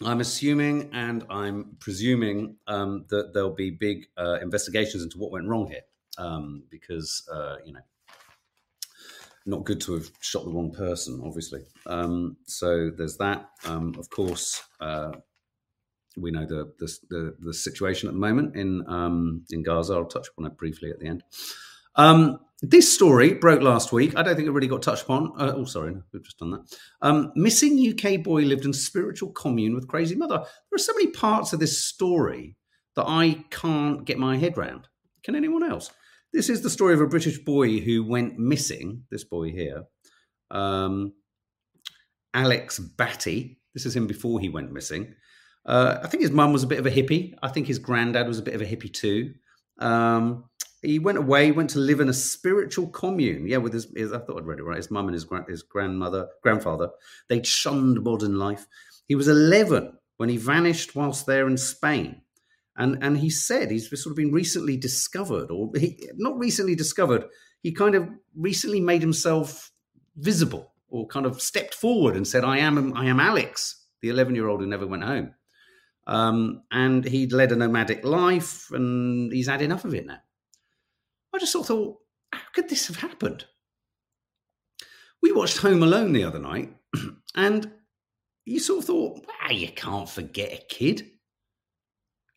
I'm 0.05 0.21
assuming 0.21 0.91
and 0.93 1.25
I'm 1.31 1.77
presuming 1.79 2.57
um, 2.67 3.05
that 3.11 3.35
there'll 3.35 3.55
be 3.55 3.71
big 3.71 4.07
uh, 4.17 4.39
investigations 4.41 5.03
into 5.03 5.19
what 5.19 5.31
went 5.31 5.47
wrong 5.47 5.69
here, 5.69 5.83
um, 6.19 6.65
because 6.71 7.29
uh, 7.33 7.57
you 7.65 7.73
know, 7.73 7.81
not 9.47 9.65
good 9.65 9.81
to 9.83 9.95
have 9.95 10.11
shot 10.21 10.45
the 10.45 10.51
wrong 10.51 10.73
person, 10.73 11.21
obviously. 11.25 11.65
Um, 11.87 12.37
so 12.47 12.91
there's 12.91 13.17
that. 13.19 13.51
Um, 13.65 13.95
of 13.99 14.09
course, 14.11 14.63
uh, 14.81 15.13
we 16.17 16.31
know 16.31 16.47
the, 16.47 16.73
the, 16.79 16.99
the 17.11 17.37
the 17.41 17.55
situation 17.55 18.09
at 18.09 18.15
the 18.15 18.21
moment 18.21 18.57
in 18.57 18.85
um, 18.89 19.45
in 19.51 19.63
Gaza. 19.63 19.95
I'll 19.95 20.05
touch 20.05 20.29
upon 20.29 20.47
it 20.47 20.57
briefly 20.57 20.91
at 20.91 20.99
the 21.01 21.07
end. 21.07 21.23
Um, 21.97 22.39
this 22.63 22.93
story 22.93 23.35
broke 23.35 23.61
last 23.61 23.93
week. 23.93 24.17
I 24.17 24.23
don't 24.23 24.37
think 24.37 24.47
it 24.47 24.53
really 24.53 24.69
got 24.69 24.83
touched 24.83 25.03
upon. 25.03 25.33
Uh, 25.37 25.53
oh, 25.57 25.65
sorry, 25.65 25.95
we've 26.13 26.23
just 26.23 26.39
done 26.39 26.53
that. 26.53 26.79
Um, 27.03 27.33
missing 27.35 27.77
UK 27.77 28.23
boy 28.23 28.43
lived 28.43 28.65
in 28.65 28.73
spiritual 28.73 29.33
commune 29.33 29.75
with 29.75 29.89
crazy 29.89 30.15
mother. 30.15 30.39
There 30.39 30.77
are 30.77 30.79
so 30.79 30.95
many 30.95 31.09
parts 31.09 31.53
of 31.53 31.59
this 31.59 31.85
story 31.85 32.57
that 32.95 33.05
I 33.09 33.45
can't 33.51 34.05
get 34.05 34.19
my 34.19 34.37
head 34.37 34.57
round. 34.57 34.87
Can 35.25 35.35
anyone 35.35 35.65
else? 35.65 35.91
This 36.33 36.49
is 36.49 36.63
the 36.63 36.71
story 36.71 36.95
of 36.95 37.01
a 37.01 37.07
British 37.07 37.39
boy 37.39 37.81
who 37.81 38.05
went 38.05 38.39
missing. 38.39 39.05
This 39.11 39.25
boy 39.25 39.51
here, 39.51 39.85
um, 40.51 41.13
Alex 42.33 42.79
Batty. 42.79 43.59
This 43.75 43.87
is 43.87 43.97
him 43.97 44.07
before 44.07 44.39
he 44.39 44.49
went 44.49 44.73
missing. 44.73 45.15
Uh, 45.67 45.99
I 46.03 46.07
think 46.07 46.23
his 46.23 46.31
mum 46.31 46.53
was 46.53 46.63
a 46.63 46.69
bit 46.69 46.79
of 46.79 46.87
a 46.87 46.91
hippie. 46.91 47.35
I 47.43 47.49
think 47.49 47.67
his 47.67 47.79
granddad 47.79 48.29
was 48.29 48.39
a 48.39 48.43
bit 48.43 48.55
of 48.55 48.63
a 48.63 48.67
hippie 48.67 48.93
too. 48.93 49.35
Um, 49.79 50.45
he 50.83 50.99
went 50.99 51.19
away, 51.19 51.53
went 51.53 51.71
to 51.71 51.79
live 51.79 52.01
in 52.01 52.09
a 52.09 52.15
spiritual 52.15 52.89
commune. 52.89 53.47
Yeah, 53.47 53.59
with 53.59 53.73
his, 53.73 53.87
his 53.95 54.13
I 54.13 54.19
thought 54.19 54.39
I'd 54.39 54.47
read 54.47 54.59
it 54.59 54.65
right. 54.65 54.77
His 54.77 54.91
mum 54.91 55.07
and 55.07 55.15
his, 55.15 55.27
his 55.49 55.63
grandmother, 55.63 56.29
grandfather, 56.43 56.91
they'd 57.29 57.47
shunned 57.47 58.03
modern 58.03 58.39
life. 58.39 58.67
He 59.07 59.15
was 59.15 59.29
11 59.29 59.97
when 60.17 60.29
he 60.29 60.37
vanished 60.37 60.97
whilst 60.97 61.27
there 61.27 61.47
in 61.47 61.57
Spain. 61.57 62.23
And, 62.77 62.99
and 63.03 63.19
he 63.19 63.31
said 63.31 63.71
he's 63.71 63.89
sort 63.89 64.13
of 64.13 64.17
been 64.17 64.33
recently 64.33 64.77
discovered, 64.77 65.51
or 65.51 65.71
he, 65.77 66.09
not 66.17 66.39
recently 66.39 66.75
discovered, 66.75 67.27
he 67.63 67.73
kind 67.73 67.95
of 67.95 68.09
recently 68.35 68.81
made 68.81 69.03
himself 69.03 69.71
visible 70.17 70.73
or 70.89 71.07
kind 71.07 71.27
of 71.27 71.41
stepped 71.41 71.75
forward 71.75 72.17
and 72.17 72.27
said, 72.27 72.45
I 72.45 72.59
am, 72.59 72.97
I 72.97 73.07
am 73.07 73.21
Alex, 73.21 73.87
the 74.01 74.09
11 74.09 74.35
year 74.35 74.49
old 74.49 74.61
who 74.61 74.67
never 74.67 74.87
went 74.87 75.05
home. 75.05 75.35
Um, 76.07 76.65
and 76.73 77.05
he'd 77.05 77.33
led 77.33 77.53
a 77.53 77.57
nomadic 77.57 78.05
life 78.05 78.71
and 78.73 79.33
he's 79.33 79.47
had 79.47 79.63
enough 79.63 79.85
of 79.85 79.95
it 79.95 80.07
now. 80.07 80.19
I 81.35 81.39
just 81.39 81.53
sort 81.53 81.65
of 81.65 81.69
thought, 81.69 81.99
how 82.33 82.41
could 82.55 82.69
this 82.69 82.87
have 82.89 82.97
happened? 82.97 83.47
We 85.23 85.33
watched 85.33 85.59
Home 85.59 85.83
Alone 85.83 86.13
the 86.13 86.25
other 86.25 86.39
night, 86.39 86.75
and 87.35 87.71
you 88.45 88.59
sort 88.59 88.81
of 88.81 88.85
thought, 88.87 89.27
ah, 89.45 89.51
you 89.51 89.69
can't 89.69 90.09
forget 90.09 90.53
a 90.53 90.65
kid. 90.69 91.09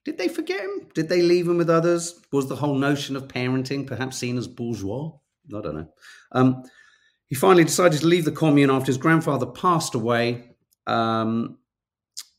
Did 0.06 0.20
they 0.20 0.28
forget 0.28 0.62
him? 0.62 0.88
Did 0.94 1.10
they 1.10 1.24
leave 1.24 1.48
him 1.48 1.58
with 1.58 1.70
others? 1.70 2.22
Was 2.32 2.48
the 2.48 2.56
whole 2.56 2.76
notion 2.76 3.16
of 3.16 3.28
parenting 3.28 3.88
perhaps 3.88 4.18
seen 4.18 4.38
as 4.38 4.48
bourgeois? 4.48 5.12
I 5.50 5.62
don't 5.62 5.76
know. 5.76 5.90
Um, 6.32 6.64
he 7.28 7.36
finally 7.36 7.64
decided 7.64 8.00
to 8.02 8.08
leave 8.08 8.26
the 8.26 8.32
commune 8.32 8.70
after 8.70 8.88
his 8.88 8.98
grandfather 8.98 9.48
passed 9.48 9.96
away 9.96 10.52
um, 10.86 11.58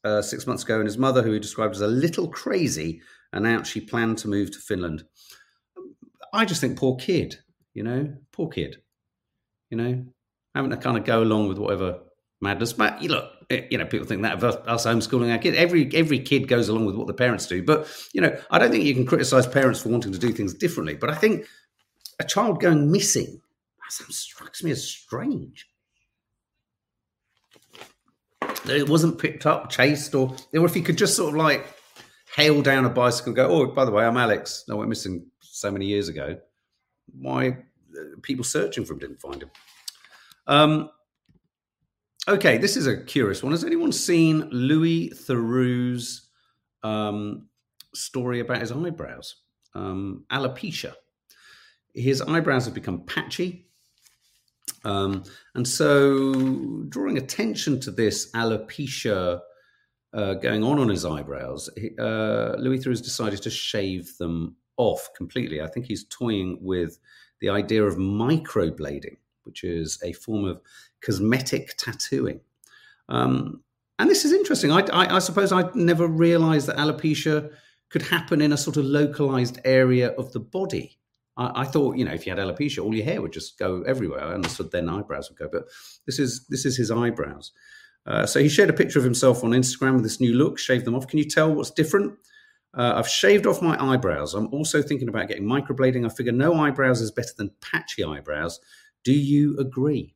uh, 0.05 0.23
six 0.23 0.47
months 0.47 0.63
ago, 0.63 0.77
and 0.77 0.87
his 0.87 0.99
mother, 0.99 1.23
who 1.23 1.33
he 1.33 1.41
described 1.41 1.75
as 1.75 1.81
a 1.81 1.89
little 1.89 2.29
crazy, 2.29 3.03
announced 3.33 3.73
she 3.73 3.81
planned 3.81 4.19
to 4.19 4.29
move 4.29 4.53
to 4.53 4.59
Finland. 4.59 5.05
I 6.33 6.45
just 6.45 6.61
think 6.61 6.79
poor 6.79 6.97
kid, 6.97 7.37
you 7.75 7.83
know, 7.83 8.15
poor 8.33 8.49
kid, 8.49 8.83
you 9.71 9.77
know, 9.77 10.05
having 10.55 10.71
to 10.71 10.77
kind 10.77 10.97
of 10.97 11.05
go 11.05 11.23
along 11.23 11.49
with 11.49 11.59
whatever 11.59 12.01
madness. 12.41 12.73
But 12.73 13.03
you 13.03 13.11
look, 13.11 13.31
eh, 13.51 13.67
you 13.71 13.79
know, 13.79 13.87
people 13.87 14.07
think 14.07 14.23
that 14.23 14.43
of 14.43 14.45
us, 14.45 14.87
homeschooling 14.87 15.33
our 15.33 15.39
kids. 15.39 15.57
Every 15.57 15.91
every 15.95 16.21
kid 16.21 16.49
goes 16.49 16.69
along 16.69 16.87
with 16.87 16.97
what 16.97 17.07
the 17.07 17.15
parents 17.15 17.47
do. 17.47 17.63
But 17.63 17.89
you 18.13 18.21
know, 18.21 18.37
I 18.51 18.59
don't 18.59 18.71
think 18.71 18.85
you 18.85 18.95
can 18.95 19.07
criticize 19.07 19.47
parents 19.47 19.81
for 19.81 19.89
wanting 19.89 20.13
to 20.13 20.19
do 20.19 20.33
things 20.33 20.55
differently. 20.55 20.95
But 20.95 21.11
I 21.11 21.15
think 21.15 21.47
a 22.19 22.25
child 22.25 22.61
going 22.61 22.91
missing 22.91 23.41
that 23.99 24.13
strikes 24.13 24.63
me 24.63 24.71
as 24.71 24.87
strange. 24.87 25.67
It 28.69 28.89
wasn't 28.89 29.19
picked 29.19 29.47
up, 29.47 29.71
chased, 29.71 30.15
or 30.15 30.35
or 30.53 30.65
if 30.65 30.75
he 30.75 30.83
could 30.83 30.99
just 30.99 31.15
sort 31.15 31.35
of 31.35 31.37
like 31.37 31.67
hail 32.35 32.63
down 32.63 32.85
a 32.85 32.91
bicycle 32.91 33.31
and 33.31 33.37
go, 33.37 33.49
"Oh, 33.49 33.67
by 33.67 33.85
the 33.85 33.93
way, 33.93 34.05
I'm 34.05 34.17
Alex. 34.17 34.65
I 34.71 34.75
went 34.75 34.89
missing 34.89 35.27
so 35.57 35.71
many 35.71 35.87
years 35.87 36.09
ago." 36.09 36.39
Why 37.13 37.49
uh, 37.49 38.19
people 38.23 38.45
searching 38.45 38.85
for 38.85 38.95
him 38.95 38.99
didn't 38.99 39.21
find 39.21 39.43
him? 39.43 39.51
Um, 40.47 40.91
okay, 42.29 42.59
this 42.59 42.77
is 42.77 42.87
a 42.87 43.03
curious 43.05 43.43
one. 43.43 43.53
Has 43.53 43.65
anyone 43.65 43.93
seen 43.93 44.49
Louis 44.51 45.11
Theroux's 45.11 46.29
um, 46.83 47.49
story 47.95 48.41
about 48.41 48.61
his 48.61 48.73
eyebrows? 48.73 49.37
Um, 49.75 50.25
alopecia. 50.31 50.95
His 51.95 52.23
eyebrows 52.23 52.65
have 52.67 52.75
become 52.75 53.05
patchy. 53.07 53.67
Um, 54.85 55.25
and 55.55 55.67
so, 55.67 56.85
drawing 56.89 57.19
attention 57.19 57.81
to 57.81 57.91
this 57.91 58.31
alopecia 58.33 59.41
uh, 60.13 60.35
going 60.35 60.63
on 60.63 60.79
on 60.79 60.89
his 60.89 61.05
eyebrows, 61.05 61.69
uh, 61.99 62.55
Louis 62.59 62.79
Theroux 62.79 62.91
has 62.91 63.01
decided 63.01 63.43
to 63.43 63.51
shave 63.51 64.17
them 64.19 64.57
off 64.77 65.09
completely. 65.17 65.61
I 65.61 65.67
think 65.67 65.87
he's 65.87 66.05
toying 66.05 66.59
with 66.61 66.99
the 67.41 67.49
idea 67.51 67.85
of 67.85 67.97
microblading, 67.97 69.17
which 69.45 69.65
is 69.65 69.99
a 70.03 70.13
form 70.13 70.45
of 70.45 70.61
cosmetic 71.01 71.77
tattooing. 71.77 72.41
Um, 73.09 73.63
and 73.99 74.11
this 74.11 74.25
is 74.25 74.33
interesting. 74.33 74.73
I, 74.73 74.81
I, 74.93 75.17
I 75.17 75.19
suppose 75.21 75.53
I 75.53 75.71
never 75.75 76.07
realized 76.07 76.67
that 76.67 76.77
alopecia 76.77 77.51
could 77.89 78.03
happen 78.03 78.41
in 78.41 78.53
a 78.53 78.57
sort 78.57 78.77
of 78.77 78.85
localized 78.85 79.59
area 79.65 80.11
of 80.13 80.33
the 80.33 80.41
body. 80.41 80.99
I, 81.37 81.63
I, 81.63 81.65
thought, 81.65 81.97
you 81.97 82.05
know, 82.05 82.13
if 82.13 82.27
you 82.27 82.35
had 82.35 82.45
alopecia, 82.45 82.85
all 82.85 82.95
your 82.95 83.05
hair 83.05 83.23
would 83.23 83.33
just 83.33 83.59
go 83.59 83.83
everywhere. 83.83 84.23
I 84.23 84.35
understood 84.35 84.71
then 84.71 84.89
eyebrows 84.89 85.31
would 85.31 85.39
go, 85.39 85.49
but 85.51 85.69
this 86.07 86.19
is 86.19 86.47
this 86.49 86.67
is 86.67 86.77
his 86.77 86.91
eyebrows. 86.91 87.53
Uh, 88.07 88.25
so 88.25 88.41
he 88.41 88.49
shared 88.49 88.71
a 88.71 88.75
picture 88.75 88.99
of 88.99 89.05
himself 89.05 89.43
on 89.43 89.51
Instagram 89.51 89.95
with 89.95 90.05
this 90.05 90.21
new 90.21 90.33
look, 90.33 90.59
shaved 90.59 90.85
them 90.85 90.95
off. 90.95 91.09
Can 91.09 91.19
you 91.19 91.25
tell 91.25 91.53
what's 91.53 91.71
different? 91.71 92.15
Uh, 92.75 92.95
I've 92.97 93.09
shaved 93.09 93.47
off 93.47 93.63
my 93.63 93.83
eyebrows. 93.83 94.35
I'm 94.35 94.53
also 94.53 94.83
thinking 94.83 95.09
about 95.09 95.29
getting 95.29 95.45
microblading. 95.45 96.05
I 96.05 96.11
figure 96.11 96.33
no 96.33 96.55
eyebrows 96.55 97.01
is 97.01 97.11
better 97.11 97.33
than 97.37 97.53
patchy 97.61 98.05
eyebrows. 98.05 98.61
Do 99.05 99.13
you 99.13 99.59
agree? 99.59 100.15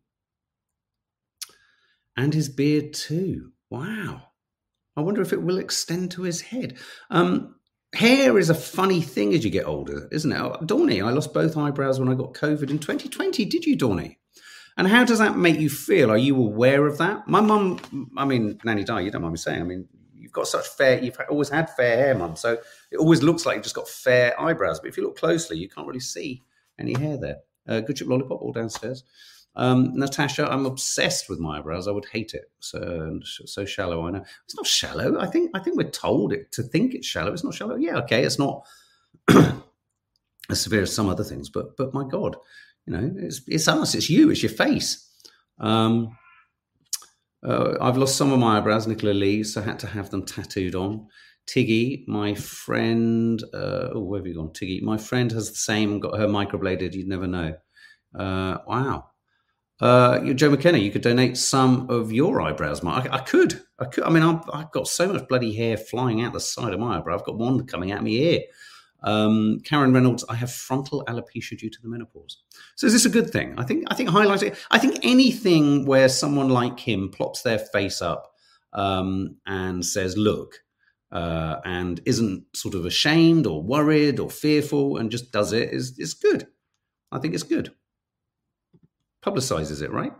And 2.17 2.35
his 2.35 2.49
beard 2.49 2.93
too. 2.93 3.53
Wow. 3.71 4.23
I 4.97 5.01
wonder 5.01 5.23
if 5.23 5.33
it 5.33 5.43
will 5.43 5.59
extend 5.59 6.11
to 6.13 6.23
his 6.23 6.41
head. 6.43 6.77
Um, 7.09 7.55
hair 7.95 8.39
is 8.39 8.51
a 8.51 8.55
funny 8.55 9.01
thing 9.01 9.33
as 9.35 9.45
you 9.45 9.51
get 9.51 9.67
older, 9.67 10.09
isn't 10.13 10.31
it? 10.31 10.39
Oh, 10.39 10.59
Dawny, 10.65 11.01
I 11.01 11.11
lost 11.11 11.33
both 11.33 11.57
eyebrows 11.57 11.99
when 11.99 12.09
I 12.09 12.15
got 12.15 12.35
COVID 12.35 12.71
in 12.71 12.79
2020. 12.79 13.45
Did 13.47 13.65
you, 13.65 13.77
Dawny? 13.77 14.19
And 14.77 14.89
how 14.89 15.05
does 15.05 15.19
that 15.19 15.37
make 15.37 15.59
you 15.59 15.69
feel? 15.69 16.11
Are 16.11 16.19
you 16.19 16.37
aware 16.37 16.87
of 16.87 16.99
that? 16.99 17.27
My 17.29 17.41
mum, 17.41 18.11
I 18.17 18.25
mean, 18.25 18.59
Nanny 18.65 18.85
Di, 18.85 19.01
you 19.01 19.11
don't 19.11 19.23
mind 19.23 19.33
me 19.33 19.39
saying, 19.39 19.61
I 19.61 19.65
mean, 19.65 19.89
you've 20.31 20.35
got 20.35 20.47
such 20.47 20.69
fair, 20.69 21.03
you've 21.03 21.19
always 21.29 21.49
had 21.49 21.69
fair 21.71 21.97
hair, 21.97 22.15
mum. 22.15 22.37
So 22.37 22.57
it 22.93 22.99
always 22.99 23.21
looks 23.21 23.45
like 23.45 23.57
you've 23.57 23.65
just 23.65 23.75
got 23.75 23.89
fair 23.89 24.41
eyebrows. 24.41 24.79
But 24.79 24.89
if 24.89 24.97
you 24.97 25.03
look 25.03 25.19
closely, 25.19 25.59
you 25.59 25.69
can't 25.69 25.89
really 25.89 25.99
see 25.99 26.45
any 26.79 26.95
hair 26.95 27.17
there. 27.17 27.39
Uh, 27.69 27.81
good 27.81 27.97
chip 27.97 28.07
lollipop 28.07 28.41
all 28.41 28.53
downstairs. 28.53 29.03
Um, 29.57 29.93
Natasha, 29.95 30.49
I'm 30.49 30.67
obsessed 30.67 31.29
with 31.29 31.41
my 31.41 31.59
eyebrows. 31.59 31.89
I 31.89 31.91
would 31.91 32.07
hate 32.07 32.35
it. 32.35 32.49
So 32.61 33.19
so 33.25 33.65
shallow. 33.65 34.07
I 34.07 34.11
know 34.13 34.25
it's 34.45 34.57
not 34.57 34.67
shallow. 34.67 35.19
I 35.19 35.27
think 35.27 35.51
I 35.53 35.59
think 35.59 35.77
we're 35.77 35.91
told 35.91 36.33
it 36.33 36.53
to 36.53 36.63
think 36.63 36.95
it's 36.95 37.09
shallow. 37.09 37.33
It's 37.33 37.43
not 37.43 37.55
shallow. 37.55 37.75
Yeah, 37.75 37.99
okay. 37.99 38.23
It's 38.23 38.39
not 38.39 38.65
as 39.29 40.61
severe 40.61 40.83
as 40.83 40.95
some 40.95 41.09
other 41.09 41.25
things, 41.25 41.49
but 41.49 41.77
but 41.77 41.93
my 41.93 42.05
God, 42.05 42.37
you 42.87 42.93
know, 42.93 43.13
it's 43.17 43.41
it's 43.49 43.67
us. 43.67 43.97
It's 43.97 44.09
you. 44.09 44.31
It's 44.31 44.45
your 44.45 44.53
face. 44.53 45.09
Um, 45.59 46.17
uh, 47.43 47.77
I've 47.81 47.97
lost 47.97 48.17
some 48.17 48.33
of 48.33 48.39
my 48.39 48.59
eyebrows, 48.59 48.87
Nicola 48.87 49.13
Lee, 49.13 49.43
so 49.43 49.61
I 49.61 49.65
had 49.65 49.79
to 49.81 49.87
have 49.87 50.11
them 50.11 50.25
tattooed 50.25 50.75
on. 50.75 51.07
Tiggy, 51.47 52.05
my 52.07 52.35
friend, 52.35 53.43
uh, 53.55 53.89
oh, 53.95 54.01
where 54.01 54.21
have 54.21 54.27
you 54.27 54.35
gone? 54.35 54.53
Tiggy, 54.53 54.81
my 54.83 54.97
friend 54.97 55.33
has 55.33 55.49
the 55.49 55.57
same, 55.57 55.99
got 55.99 56.19
her 56.19 56.29
microbladed. 56.29 56.93
You'd 56.95 57.09
never 57.09 57.27
know. 57.27 57.55
Uh, 58.17 58.59
wow. 58.67 59.07
Uh, 59.81 60.33
Joe 60.35 60.51
McKenna, 60.51 60.79
you 60.79 60.91
could 60.91 61.03
donate 61.03 61.39
some 61.39 61.89
of 61.89 62.13
your 62.13 62.43
eyebrows. 62.43 62.85
I, 62.85 63.09
I 63.11 63.19
could. 63.21 63.63
I 63.79 63.87
could. 63.87 64.05
I 64.05 64.11
mean, 64.11 64.23
I've, 64.23 64.43
I've, 64.53 64.71
got 64.73 64.87
so 64.87 65.11
much 65.11 65.27
bloody 65.27 65.55
hair 65.55 65.79
flying 65.79 66.21
out 66.21 66.35
the 66.35 66.41
side 66.41 66.75
of 66.75 66.81
my 66.81 66.99
eyebrow. 66.99 67.17
I've 67.17 67.25
got 67.25 67.39
one 67.39 67.67
coming 67.67 67.91
out 67.91 67.99
of 67.99 68.05
my 68.05 68.11
ear. 68.11 68.41
Um, 69.03 69.61
Karen 69.65 69.93
Reynolds, 69.93 70.25
I 70.29 70.35
have 70.35 70.53
frontal 70.53 71.05
alopecia 71.07 71.59
due 71.59 71.71
to 71.71 71.83
the 71.83 71.89
menopause. 71.89 72.39
So 72.77 72.87
is 72.87 72.93
this 72.93 73.05
a 73.05 73.11
good 73.11 73.31
thing? 73.31 73.55
I 73.59 73.65
think. 73.65 73.85
I 73.89 73.95
think 73.95 74.11
highlighting. 74.11 74.57
I 74.71 74.79
think 74.79 74.99
anything 75.03 75.87
where 75.87 76.09
someone 76.09 76.49
like 76.49 76.79
him 76.79 77.11
plops 77.11 77.43
their 77.43 77.59
face 77.59 78.03
up 78.03 78.33
um, 78.73 79.37
and 79.47 79.85
says, 79.85 80.17
"Look," 80.17 80.57
uh, 81.13 81.57
and 81.65 82.01
isn't 82.05 82.45
sort 82.55 82.75
of 82.75 82.85
ashamed 82.85 83.47
or 83.47 83.63
worried 83.63 84.21
or 84.21 84.31
fearful 84.31 84.97
and 84.97 85.11
just 85.11 85.33
does 85.33 85.53
it 85.53 85.73
is 85.73 85.99
is 85.99 86.15
good. 86.15 86.47
I 87.13 87.19
think 87.19 87.35
it's 87.35 87.43
good 87.43 87.73
publicizes 89.23 89.83
it, 89.83 89.91
right? 89.91 90.13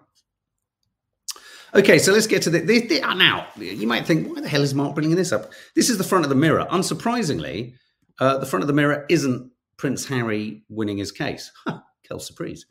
Okay, 1.75 1.99
so 1.99 2.13
let's 2.13 2.27
get 2.27 2.43
to 2.43 2.51
the, 2.51 2.61
the, 2.61 2.87
the, 2.87 3.01
now. 3.01 3.47
You 3.57 3.87
might 3.87 4.07
think, 4.07 4.35
why 4.35 4.41
the 4.41 4.49
hell 4.49 4.63
is 4.63 4.75
Mark 4.75 4.95
bringing 4.95 5.15
this 5.15 5.33
up? 5.33 5.53
This 5.77 5.89
is 5.89 5.99
the 5.99 6.05
front 6.05 6.25
of 6.25 6.29
the 6.29 6.35
mirror. 6.35 6.67
Unsurprisingly, 6.71 7.75
uh, 8.21 8.39
the 8.39 8.47
front 8.47 8.63
of 8.63 8.67
the 8.67 8.73
mirror 8.73 9.07
isn't 9.09 9.51
Prince 9.77 10.07
Harry 10.07 10.63
winning 10.69 10.99
his 10.99 11.11
case. 11.11 11.51
Kel 12.09 12.19
surprise. 12.19 12.67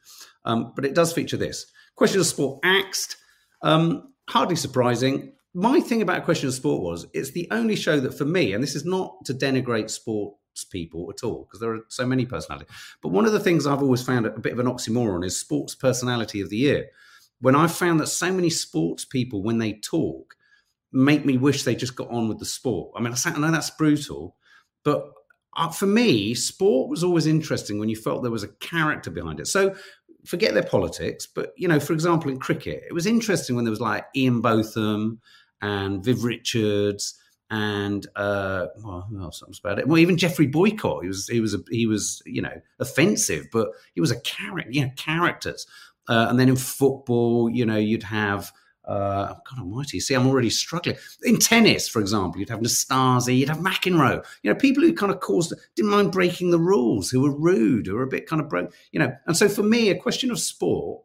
Um, 0.45 0.73
but 0.75 0.85
it 0.85 0.95
does 0.95 1.12
feature 1.12 1.38
this. 1.38 1.65
Question 1.95 2.19
of 2.19 2.27
Sport 2.27 2.59
axed. 2.63 3.17
Um, 3.62 4.13
hardly 4.29 4.55
surprising. 4.55 5.33
My 5.53 5.79
thing 5.79 6.01
about 6.01 6.23
Question 6.23 6.47
of 6.47 6.53
Sport 6.53 6.81
was 6.81 7.07
it's 7.13 7.31
the 7.31 7.47
only 7.51 7.75
show 7.75 7.99
that 7.99 8.17
for 8.17 8.25
me, 8.25 8.53
and 8.53 8.63
this 8.63 8.75
is 8.75 8.85
not 8.85 9.25
to 9.25 9.33
denigrate 9.33 9.89
sport 9.89 10.35
people 10.65 11.09
at 11.09 11.23
all 11.23 11.45
because 11.45 11.59
there 11.59 11.73
are 11.73 11.79
so 11.88 12.05
many 12.05 12.25
personalities. 12.25 12.69
But 13.01 13.09
one 13.09 13.25
of 13.25 13.31
the 13.31 13.39
things 13.39 13.65
I've 13.65 13.81
always 13.81 14.03
found 14.03 14.25
a 14.25 14.31
bit 14.31 14.53
of 14.53 14.59
an 14.59 14.65
oxymoron 14.65 15.25
is 15.25 15.39
sports 15.39 15.75
personality 15.75 16.41
of 16.41 16.49
the 16.49 16.57
year. 16.57 16.88
When 17.41 17.55
I've 17.55 17.73
found 17.73 17.99
that 17.99 18.07
so 18.07 18.31
many 18.31 18.49
sports 18.49 19.05
people, 19.05 19.41
when 19.41 19.59
they 19.59 19.73
talk, 19.73 20.35
make 20.91 21.25
me 21.25 21.38
wish 21.38 21.63
they 21.63 21.75
just 21.75 21.95
got 21.95 22.09
on 22.09 22.27
with 22.27 22.39
the 22.39 22.45
sport. 22.45 22.91
I 22.97 23.01
mean, 23.01 23.13
I 23.13 23.39
know 23.39 23.51
that's 23.51 23.69
brutal, 23.69 24.35
but 24.83 25.13
uh, 25.60 25.69
for 25.69 25.88
me, 25.88 26.34
sport 26.34 26.89
was 26.89 27.04
always 27.04 27.28
interesting 27.28 27.80
when 27.80 27.89
you 27.89 27.95
felt 27.95 28.24
there 28.24 28.32
was 28.32 28.43
a 28.43 28.54
character 28.60 29.12
behind 29.12 29.39
it. 29.39 29.48
So 29.48 29.76
forget 30.26 30.54
their 30.54 30.63
politics, 30.63 31.28
but 31.28 31.54
you 31.58 31.67
know, 31.67 31.80
for 31.80 31.93
example, 31.93 32.32
in 32.32 32.39
cricket, 32.39 32.84
it 32.89 32.93
was 32.93 33.06
interesting 33.06 33.56
when 33.56 33.65
there 33.65 33.72
was 33.72 33.82
like 33.82 34.06
Ian 34.15 34.41
Botham 34.41 35.19
and 35.62 36.04
Viv 36.04 36.24
Richards 36.24 37.19
and 37.52 38.06
uh, 38.15 38.67
well, 38.84 39.08
was 39.12 39.60
about 39.60 39.80
it? 39.80 39.88
Well, 39.88 39.98
even 39.98 40.17
Geoffrey 40.17 40.48
Boycott. 40.48 41.02
He 41.02 41.08
was 41.08 41.28
he 41.28 41.39
was 41.39 41.54
a, 41.56 41.60
he 41.69 41.88
was 41.88 42.22
you 42.26 42.41
know 42.41 42.62
offensive, 42.80 43.48
but 43.52 43.69
he 43.95 44.02
was 44.02 44.12
a 44.12 44.19
character. 44.22 44.72
You 44.72 44.86
know, 44.86 44.91
characters. 44.95 45.65
Uh, 46.08 46.28
and 46.30 46.39
then 46.39 46.50
in 46.50 46.56
football, 46.56 47.50
you 47.50 47.65
know, 47.65 47.78
you'd 47.78 48.04
have. 48.04 48.52
Uh, 48.89 49.36
God 49.47 49.60
Almighty! 49.60 49.99
See, 49.99 50.15
I'm 50.15 50.28
already 50.28 50.49
struggling. 50.49 50.97
In 51.21 51.38
tennis, 51.38 51.88
for 51.88 51.99
example, 51.99 52.39
you'd 52.39 52.49
have 52.49 52.62
Nastase, 52.62 53.38
you'd 53.38 53.49
have 53.49 53.60
McEnroe. 53.60 54.25
You 54.41 54.52
know, 54.52 54.60
people 54.60 54.82
who 54.82 54.93
kind 54.93 55.12
of 55.12 55.19
caused, 55.19 55.54
didn't 55.75 55.91
mind 55.91 56.12
breaking 56.12 56.49
the 56.49 56.60
rules, 56.60 57.12
who 57.12 57.21
were 57.21 57.30
rude, 57.30 57.86
who 57.86 57.93
were 57.93 58.04
a 58.04 58.08
bit 58.08 58.25
kind 58.25 58.41
of 58.41 58.49
broke. 58.49 58.73
You 58.91 58.99
know, 58.99 59.15
and 59.28 59.38
so 59.38 59.47
for 59.47 59.62
me, 59.62 59.89
a 59.89 59.95
question 59.95 60.32
of 60.32 60.39
sport 60.39 61.04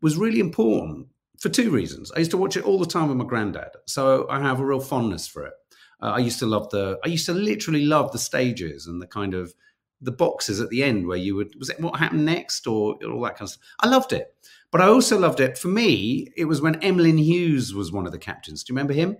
was 0.00 0.16
really 0.16 0.38
important 0.38 1.08
for 1.40 1.48
two 1.48 1.70
reasons. 1.70 2.12
I 2.12 2.20
used 2.20 2.30
to 2.30 2.36
watch 2.36 2.56
it 2.56 2.64
all 2.64 2.78
the 2.78 2.86
time 2.86 3.08
with 3.08 3.16
my 3.16 3.24
granddad, 3.24 3.70
so 3.86 4.28
I 4.30 4.38
have 4.40 4.60
a 4.60 4.64
real 4.64 4.78
fondness 4.78 5.26
for 5.26 5.44
it. 5.44 5.54
Uh, 6.00 6.12
I 6.12 6.18
used 6.18 6.38
to 6.38 6.46
love 6.46 6.70
the. 6.70 7.00
I 7.04 7.08
used 7.08 7.26
to 7.26 7.34
literally 7.34 7.84
love 7.84 8.12
the 8.12 8.18
stages 8.18 8.86
and 8.86 9.02
the 9.02 9.08
kind 9.08 9.34
of 9.34 9.52
the 10.00 10.12
boxes 10.12 10.60
at 10.60 10.68
the 10.70 10.82
end 10.82 11.06
where 11.06 11.16
you 11.16 11.34
would 11.34 11.54
was 11.58 11.70
it 11.70 11.80
what 11.80 11.98
happened 11.98 12.24
next 12.24 12.66
or 12.66 12.96
all 13.04 13.20
that 13.22 13.36
kind 13.36 13.42
of 13.42 13.50
stuff. 13.50 13.64
I 13.80 13.88
loved 13.88 14.12
it, 14.12 14.34
but 14.70 14.80
I 14.80 14.86
also 14.86 15.18
loved 15.18 15.40
it. 15.40 15.58
For 15.58 15.68
me, 15.68 16.28
it 16.36 16.44
was 16.44 16.60
when 16.60 16.82
Emlyn 16.82 17.18
Hughes 17.18 17.74
was 17.74 17.92
one 17.92 18.06
of 18.06 18.12
the 18.12 18.18
captains. 18.18 18.62
Do 18.62 18.72
you 18.72 18.76
remember 18.76 18.94
him? 18.94 19.18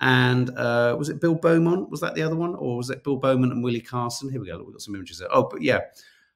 And 0.00 0.50
uh, 0.56 0.96
was 0.98 1.08
it 1.08 1.20
Bill 1.20 1.34
Beaumont? 1.34 1.90
Was 1.90 2.00
that 2.00 2.14
the 2.14 2.22
other 2.22 2.36
one, 2.36 2.54
or 2.54 2.76
was 2.76 2.90
it 2.90 3.04
Bill 3.04 3.16
Beaumont 3.16 3.52
and 3.52 3.62
Willie 3.62 3.80
Carson? 3.80 4.30
Here 4.30 4.40
we 4.40 4.46
go. 4.46 4.58
We've 4.58 4.72
got 4.72 4.82
some 4.82 4.94
images 4.94 5.18
there. 5.18 5.28
Oh, 5.30 5.48
but 5.50 5.62
yeah. 5.62 5.80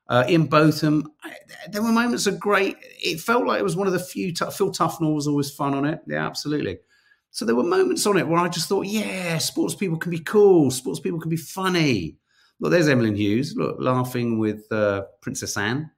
Uh, 0.09 0.24
Ian 0.27 0.46
Botham, 0.46 1.12
I, 1.22 1.35
there 1.70 1.83
were 1.83 1.92
moments 1.92 2.27
of 2.27 2.40
great. 2.40 2.79
It 2.81 3.20
felt 3.20 3.46
like 3.46 3.61
it 3.61 3.64
was 3.64 3.77
one 3.77 3.87
of 3.87 3.92
the 3.92 3.98
few. 3.98 4.33
T- 4.33 4.51
Phil 4.51 4.72
Tufnell 4.72 5.14
was 5.14 5.29
always 5.29 5.51
fun 5.51 5.74
on 5.74 5.85
it. 5.85 6.01
Yeah, 6.07 6.27
absolutely. 6.27 6.79
So 7.31 7.44
there 7.44 7.55
were 7.55 7.62
moments 7.62 8.07
on 8.07 8.16
it 8.16 8.27
where 8.27 8.40
I 8.40 8.48
just 8.48 8.68
thought, 8.68 8.87
yeah, 8.87 9.37
sports 9.37 9.74
people 9.74 9.98
can 9.98 10.11
be 10.11 10.20
cool, 10.20 10.70
sports 10.70 10.98
people 10.98 11.20
can 11.20 11.29
be 11.29 11.37
funny. 11.37 12.16
Look, 12.61 12.73
there's 12.73 12.88
Emlyn 12.88 13.14
Hughes, 13.14 13.55
look, 13.57 13.77
laughing 13.79 14.38
with 14.38 14.71
uh, 14.73 15.03
Princess 15.21 15.57
Anne. 15.57 15.90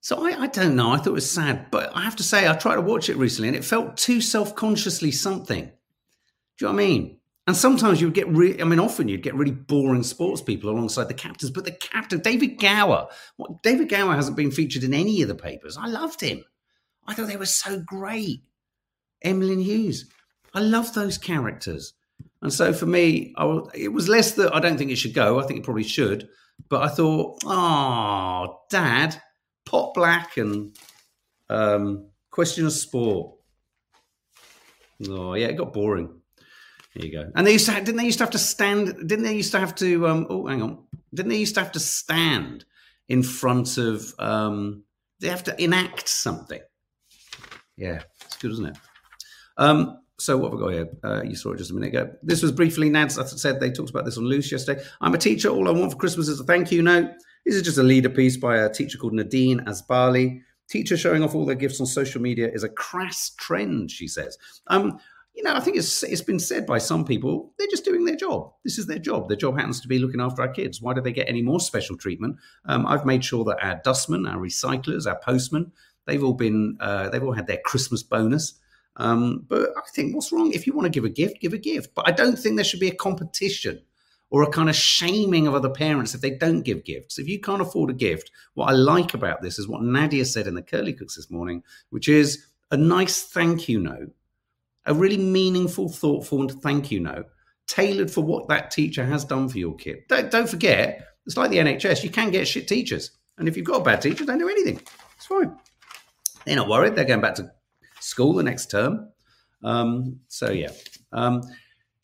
So 0.00 0.26
I, 0.26 0.42
I, 0.42 0.46
don't 0.46 0.76
know. 0.76 0.92
I 0.92 0.96
thought 0.96 1.08
it 1.08 1.12
was 1.12 1.30
sad, 1.30 1.70
but 1.70 1.94
I 1.94 2.00
have 2.00 2.16
to 2.16 2.22
say, 2.22 2.48
I 2.48 2.54
tried 2.54 2.76
to 2.76 2.80
watch 2.80 3.10
it 3.10 3.16
recently, 3.16 3.48
and 3.48 3.56
it 3.56 3.64
felt 3.64 3.98
too 3.98 4.22
self-consciously 4.22 5.10
something. 5.10 5.66
Do 5.66 6.66
you 6.66 6.66
know 6.68 6.72
what 6.72 6.82
I 6.82 6.86
mean? 6.86 7.16
And 7.46 7.56
sometimes 7.56 8.00
you'd 8.00 8.14
get 8.14 8.28
really, 8.28 8.60
I 8.62 8.64
mean, 8.64 8.78
often 8.78 9.08
you'd 9.08 9.22
get 9.22 9.34
really 9.34 9.50
boring 9.50 10.02
sports 10.02 10.40
people 10.40 10.70
alongside 10.70 11.08
the 11.08 11.14
captains, 11.14 11.50
but 11.50 11.64
the 11.64 11.72
captain, 11.72 12.20
David 12.20 12.58
Gower, 12.58 13.08
what, 13.36 13.62
David 13.62 13.88
Gower 13.88 14.14
hasn't 14.14 14.36
been 14.36 14.50
featured 14.50 14.84
in 14.84 14.94
any 14.94 15.20
of 15.20 15.28
the 15.28 15.34
papers. 15.34 15.76
I 15.76 15.88
loved 15.88 16.20
him. 16.20 16.44
I 17.06 17.14
thought 17.14 17.26
they 17.26 17.36
were 17.36 17.46
so 17.46 17.82
great. 17.84 18.42
Emlyn 19.22 19.60
Hughes. 19.60 20.06
I 20.54 20.60
love 20.60 20.94
those 20.94 21.18
characters. 21.18 21.92
And 22.42 22.52
so 22.52 22.72
for 22.72 22.86
me, 22.86 23.34
I, 23.36 23.60
it 23.74 23.92
was 23.92 24.08
less 24.08 24.32
that 24.32 24.54
I 24.54 24.60
don't 24.60 24.78
think 24.78 24.90
it 24.90 24.96
should 24.96 25.14
go. 25.14 25.40
I 25.40 25.46
think 25.46 25.60
it 25.60 25.64
probably 25.64 25.84
should. 25.84 26.28
But 26.68 26.82
I 26.82 26.88
thought, 26.88 27.42
oh, 27.44 28.60
Dad, 28.70 29.20
Pot 29.64 29.94
Black 29.94 30.36
and 30.36 30.76
um, 31.48 32.08
Question 32.30 32.66
of 32.66 32.72
Sport. 32.72 33.36
Oh, 35.08 35.34
yeah, 35.34 35.46
it 35.46 35.56
got 35.56 35.72
boring. 35.72 36.20
There 36.94 37.06
you 37.06 37.12
go. 37.12 37.30
And 37.34 37.46
they 37.46 37.52
used 37.52 37.66
to 37.66 37.72
didn't 37.72 37.96
they 37.96 38.04
used 38.04 38.18
to 38.18 38.24
have 38.24 38.32
to 38.32 38.38
stand? 38.38 39.08
Didn't 39.08 39.24
they 39.24 39.34
used 39.34 39.52
to 39.52 39.60
have 39.60 39.74
to? 39.76 40.08
Um, 40.08 40.26
oh, 40.28 40.46
hang 40.46 40.62
on. 40.62 40.84
Didn't 41.14 41.30
they 41.30 41.38
used 41.38 41.54
to 41.54 41.62
have 41.62 41.72
to 41.72 41.80
stand 41.80 42.64
in 43.08 43.22
front 43.22 43.78
of? 43.78 44.12
Um, 44.18 44.84
they 45.20 45.28
have 45.28 45.44
to 45.44 45.62
enact 45.62 46.08
something. 46.08 46.60
Yeah, 47.76 48.02
it's 48.24 48.36
good, 48.36 48.50
isn't 48.52 48.66
it? 48.66 48.76
Um, 49.56 50.00
so 50.20 50.36
what 50.36 50.50
have 50.50 50.60
we 50.60 50.64
got 50.64 50.72
here? 50.72 50.88
Uh, 51.02 51.22
you 51.22 51.34
saw 51.34 51.52
it 51.52 51.58
just 51.58 51.70
a 51.70 51.74
minute 51.74 51.88
ago. 51.88 52.12
This 52.22 52.42
was 52.42 52.52
briefly, 52.52 52.90
Nads 52.90 53.20
I 53.20 53.24
said 53.24 53.58
they 53.58 53.70
talked 53.70 53.90
about 53.90 54.04
this 54.04 54.18
on 54.18 54.24
Loose 54.24 54.52
yesterday. 54.52 54.82
I'm 55.00 55.14
a 55.14 55.18
teacher. 55.18 55.48
All 55.48 55.68
I 55.68 55.72
want 55.72 55.92
for 55.92 55.98
Christmas 55.98 56.28
is 56.28 56.40
a 56.40 56.44
thank 56.44 56.70
you 56.70 56.82
note. 56.82 57.10
This 57.46 57.54
is 57.54 57.62
just 57.62 57.78
a 57.78 57.82
leader 57.82 58.10
piece 58.10 58.36
by 58.36 58.58
a 58.58 58.72
teacher 58.72 58.98
called 58.98 59.14
Nadeine 59.14 59.64
Asbali. 59.64 60.42
Teachers 60.68 61.00
showing 61.00 61.24
off 61.24 61.34
all 61.34 61.46
their 61.46 61.56
gifts 61.56 61.80
on 61.80 61.86
social 61.86 62.20
media 62.20 62.48
is 62.52 62.62
a 62.62 62.68
crass 62.68 63.30
trend, 63.38 63.90
she 63.90 64.06
says. 64.06 64.36
Um, 64.66 65.00
you 65.34 65.42
know, 65.42 65.54
I 65.54 65.60
think 65.60 65.76
it's 65.76 66.02
it's 66.02 66.20
been 66.20 66.38
said 66.38 66.66
by 66.66 66.78
some 66.78 67.04
people 67.04 67.52
they're 67.58 67.66
just 67.70 67.84
doing 67.84 68.04
their 68.04 68.16
job. 68.16 68.52
This 68.62 68.78
is 68.78 68.86
their 68.86 68.98
job. 68.98 69.28
Their 69.28 69.38
job 69.38 69.56
happens 69.56 69.80
to 69.80 69.88
be 69.88 69.98
looking 69.98 70.20
after 70.20 70.42
our 70.42 70.52
kids. 70.52 70.82
Why 70.82 70.92
do 70.92 71.00
they 71.00 71.12
get 71.12 71.28
any 71.28 71.40
more 71.40 71.60
special 71.60 71.96
treatment? 71.96 72.36
Um, 72.66 72.86
I've 72.86 73.06
made 73.06 73.24
sure 73.24 73.44
that 73.44 73.64
our 73.64 73.80
dustmen, 73.82 74.30
our 74.30 74.38
recyclers, 74.38 75.06
our 75.06 75.18
postmen, 75.18 75.72
they've 76.06 76.22
all 76.22 76.34
been 76.34 76.76
uh, 76.80 77.08
they've 77.08 77.22
all 77.22 77.32
had 77.32 77.46
their 77.46 77.60
Christmas 77.64 78.02
bonus. 78.02 78.54
Um, 79.00 79.46
but 79.48 79.70
I 79.76 79.80
think 79.94 80.14
what's 80.14 80.30
wrong 80.30 80.52
if 80.52 80.66
you 80.66 80.74
want 80.74 80.84
to 80.84 80.90
give 80.90 81.04
a 81.04 81.08
gift, 81.08 81.40
give 81.40 81.54
a 81.54 81.58
gift. 81.58 81.94
But 81.94 82.06
I 82.06 82.12
don't 82.12 82.38
think 82.38 82.56
there 82.56 82.64
should 82.64 82.80
be 82.80 82.88
a 82.88 82.94
competition 82.94 83.80
or 84.28 84.42
a 84.42 84.50
kind 84.50 84.68
of 84.68 84.76
shaming 84.76 85.46
of 85.46 85.54
other 85.54 85.70
parents 85.70 86.14
if 86.14 86.20
they 86.20 86.30
don't 86.30 86.62
give 86.62 86.84
gifts. 86.84 87.18
If 87.18 87.26
you 87.26 87.40
can't 87.40 87.62
afford 87.62 87.90
a 87.90 87.94
gift, 87.94 88.30
what 88.54 88.66
I 88.66 88.72
like 88.72 89.14
about 89.14 89.42
this 89.42 89.58
is 89.58 89.66
what 89.66 89.82
Nadia 89.82 90.24
said 90.24 90.46
in 90.46 90.54
the 90.54 90.62
Curly 90.62 90.92
Cooks 90.92 91.16
this 91.16 91.30
morning, 91.30 91.62
which 91.88 92.08
is 92.08 92.46
a 92.70 92.76
nice 92.76 93.22
thank 93.22 93.68
you 93.68 93.80
note 93.80 94.12
a 94.86 94.94
really 94.94 95.18
meaningful, 95.18 95.88
thoughtful, 95.88 96.40
and 96.40 96.62
thank 96.62 96.90
you 96.90 97.00
note 97.00 97.26
tailored 97.66 98.10
for 98.10 98.22
what 98.22 98.48
that 98.48 98.70
teacher 98.70 99.04
has 99.04 99.24
done 99.24 99.48
for 99.48 99.58
your 99.58 99.76
kid. 99.76 99.98
Don't, 100.08 100.28
don't 100.30 100.48
forget, 100.48 101.06
it's 101.24 101.36
like 101.36 101.50
the 101.50 101.58
NHS, 101.58 102.02
you 102.02 102.10
can 102.10 102.30
get 102.30 102.48
shit 102.48 102.66
teachers. 102.66 103.12
And 103.38 103.46
if 103.46 103.56
you've 103.56 103.66
got 103.66 103.80
a 103.80 103.84
bad 103.84 104.02
teacher, 104.02 104.24
don't 104.24 104.38
do 104.38 104.48
anything. 104.48 104.80
It's 105.16 105.26
fine. 105.26 105.56
They're 106.44 106.56
not 106.56 106.68
worried. 106.68 106.96
They're 106.96 107.04
going 107.04 107.20
back 107.20 107.36
to 107.36 107.52
school 108.00 108.34
the 108.34 108.42
next 108.42 108.70
term. 108.70 109.08
Um, 109.62 110.20
so, 110.28 110.50
yeah. 110.50 110.70
Um, 111.12 111.42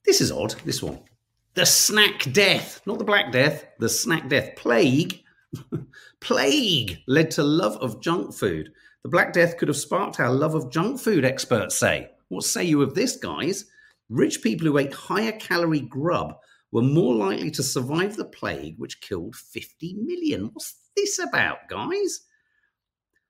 this 0.05 0.21
is 0.21 0.31
odd, 0.31 0.55
this 0.65 0.83
one. 0.83 1.01
The 1.55 1.67
snack 1.67 2.31
death, 2.33 2.83
not 2.87 2.99
the 2.99 3.05
black 3.05 3.33
death, 3.33 3.65
the 3.79 3.89
snack 3.89 4.29
death. 4.29 4.57
Plague, 4.57 5.23
plague 6.21 6.99
led 7.07 7.31
to 7.33 7.43
love 7.43 7.77
of 7.79 8.01
junk 8.01 8.35
food. 8.35 8.73
The 9.07 9.11
Black 9.11 9.33
Death 9.33 9.57
could 9.57 9.69
have 9.69 9.77
sparked 9.77 10.19
our 10.19 10.33
love 10.33 10.57
of 10.57 10.69
junk 10.69 11.01
food, 11.01 11.25
experts 11.25 11.77
say. 11.77 12.11
What 12.27 12.43
say 12.43 12.65
you 12.65 12.83
of 12.83 12.95
this, 12.95 13.17
guys? 13.17 13.67
Rich 14.09 14.43
people 14.43 14.67
who 14.67 14.79
ate 14.79 14.93
higher 14.93 15.31
calorie 15.31 15.81
grub 15.81 16.35
were 16.73 16.83
more 16.83 17.15
likely 17.15 17.53
to 17.53 17.63
survive 17.63 18.17
the 18.17 18.25
plague, 18.25 18.75
which 18.79 19.01
killed 19.01 19.37
50 19.37 19.95
million. 20.01 20.51
What's 20.53 20.75
this 20.97 21.21
about, 21.21 21.69
guys? 21.69 22.21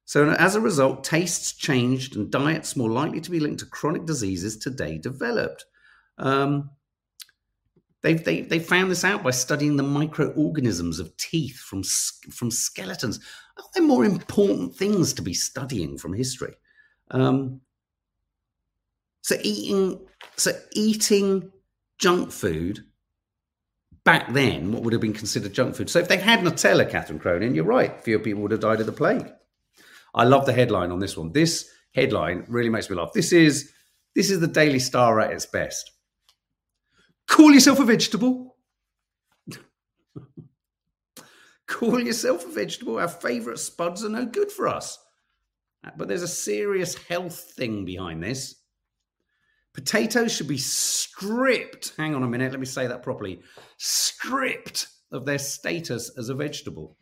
So, 0.06 0.30
as 0.30 0.54
a 0.54 0.60
result, 0.60 1.04
tastes 1.04 1.52
changed 1.52 2.16
and 2.16 2.30
diets 2.30 2.76
more 2.76 2.90
likely 2.90 3.20
to 3.20 3.30
be 3.30 3.40
linked 3.40 3.60
to 3.60 3.66
chronic 3.66 4.06
diseases 4.06 4.56
today 4.56 4.98
developed. 4.98 5.66
Um, 6.18 6.70
They've, 8.06 8.22
they, 8.22 8.42
they 8.42 8.60
found 8.60 8.88
this 8.88 9.02
out 9.02 9.24
by 9.24 9.32
studying 9.32 9.76
the 9.76 9.82
microorganisms 9.82 11.00
of 11.00 11.16
teeth 11.16 11.56
from, 11.56 11.82
from 11.82 12.52
skeletons. 12.52 13.18
Are 13.58 13.64
there 13.74 13.82
more 13.82 14.04
important 14.04 14.76
things 14.76 15.12
to 15.14 15.22
be 15.22 15.34
studying 15.34 15.98
from 15.98 16.12
history? 16.12 16.54
Um, 17.10 17.62
so 19.22 19.34
eating 19.42 20.06
so 20.36 20.52
eating 20.72 21.50
junk 21.98 22.30
food 22.30 22.84
back 24.04 24.32
then, 24.32 24.70
what 24.70 24.84
would 24.84 24.92
have 24.92 25.02
been 25.02 25.12
considered 25.12 25.52
junk 25.52 25.74
food. 25.74 25.90
So 25.90 25.98
if 25.98 26.06
they 26.06 26.18
had 26.18 26.40
Nutella, 26.40 26.88
Catherine 26.88 27.18
Cronin, 27.18 27.56
you're 27.56 27.64
right, 27.64 28.00
fewer 28.04 28.20
people 28.20 28.42
would 28.42 28.52
have 28.52 28.60
died 28.60 28.78
of 28.78 28.86
the 28.86 28.92
plague. 28.92 29.32
I 30.16 30.24
love 30.24 30.46
the 30.46 30.52
headline 30.52 30.90
on 30.90 30.98
this 30.98 31.16
one. 31.16 31.30
This 31.32 31.70
headline 31.94 32.44
really 32.48 32.70
makes 32.70 32.90
me 32.90 32.96
laugh. 32.96 33.12
This 33.12 33.32
is 33.32 33.70
this 34.14 34.30
is 34.30 34.40
the 34.40 34.46
Daily 34.48 34.78
Star 34.78 35.20
at 35.20 35.30
its 35.30 35.44
best. 35.44 35.92
Call 37.28 37.52
yourself 37.52 37.78
a 37.80 37.84
vegetable. 37.84 38.56
Call 41.66 42.00
yourself 42.00 42.46
a 42.46 42.48
vegetable. 42.48 42.98
Our 42.98 43.08
favourite 43.08 43.58
spuds 43.58 44.04
are 44.04 44.08
no 44.08 44.24
good 44.24 44.50
for 44.50 44.68
us. 44.68 44.98
Uh, 45.84 45.90
but 45.98 46.08
there's 46.08 46.22
a 46.22 46.28
serious 46.28 46.94
health 46.94 47.52
thing 47.56 47.84
behind 47.84 48.22
this. 48.22 48.54
Potatoes 49.74 50.32
should 50.32 50.48
be 50.48 50.56
stripped. 50.56 51.92
Hang 51.98 52.14
on 52.14 52.22
a 52.22 52.26
minute, 52.26 52.52
let 52.52 52.60
me 52.60 52.64
say 52.64 52.86
that 52.86 53.02
properly. 53.02 53.42
Stripped 53.76 54.88
of 55.12 55.26
their 55.26 55.38
status 55.38 56.10
as 56.16 56.30
a 56.30 56.34
vegetable. 56.34 56.96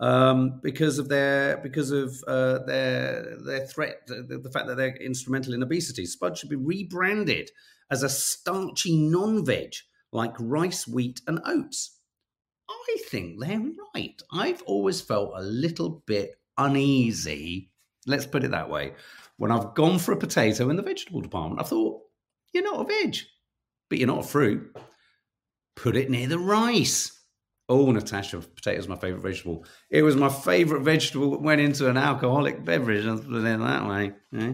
Um, 0.00 0.60
because 0.62 0.98
of 0.98 1.08
their 1.08 1.58
because 1.58 1.90
of 1.90 2.16
uh, 2.26 2.58
their 2.64 3.36
their 3.44 3.66
threat, 3.66 4.06
the, 4.06 4.40
the, 4.42 4.50
fact 4.50 4.66
that 4.66 4.76
they're 4.76 4.96
instrumental 4.96 5.54
in 5.54 5.62
obesity. 5.62 6.06
Spud 6.06 6.36
should 6.36 6.48
be 6.48 6.56
rebranded 6.56 7.50
as 7.90 8.02
a 8.02 8.08
starchy 8.08 8.96
non-veg 8.96 9.74
like 10.10 10.34
rice, 10.40 10.88
wheat, 10.88 11.20
and 11.26 11.40
oats. 11.44 11.98
I 12.68 12.96
think 13.08 13.38
they're 13.40 13.62
right. 13.94 14.20
I've 14.32 14.62
always 14.62 15.00
felt 15.00 15.32
a 15.36 15.42
little 15.42 16.02
bit 16.06 16.34
uneasy. 16.58 17.70
Let's 18.06 18.26
put 18.26 18.44
it 18.44 18.50
that 18.50 18.70
way 18.70 18.94
when 19.42 19.50
I've 19.50 19.74
gone 19.74 19.98
for 19.98 20.12
a 20.12 20.16
potato 20.16 20.70
in 20.70 20.76
the 20.76 20.82
vegetable 20.82 21.20
department, 21.20 21.60
I 21.60 21.64
thought, 21.64 22.00
you're 22.52 22.62
not 22.62 22.80
a 22.80 22.84
veg, 22.84 23.16
but 23.88 23.98
you're 23.98 24.06
not 24.06 24.24
a 24.24 24.28
fruit. 24.28 24.76
Put 25.74 25.96
it 25.96 26.10
near 26.10 26.28
the 26.28 26.38
rice. 26.38 27.18
Oh, 27.72 27.90
Natasha, 27.90 28.38
potatoes 28.38 28.86
my 28.86 28.96
favorite 28.96 29.22
vegetable. 29.22 29.64
It 29.88 30.02
was 30.02 30.14
my 30.14 30.28
favorite 30.28 30.82
vegetable 30.82 31.30
that 31.30 31.40
went 31.40 31.62
into 31.62 31.88
an 31.88 31.96
alcoholic 31.96 32.66
beverage. 32.66 33.06
Put 33.06 33.24
it 33.34 33.58
that 33.60 33.88
way. 33.88 34.12
Yeah. 34.30 34.52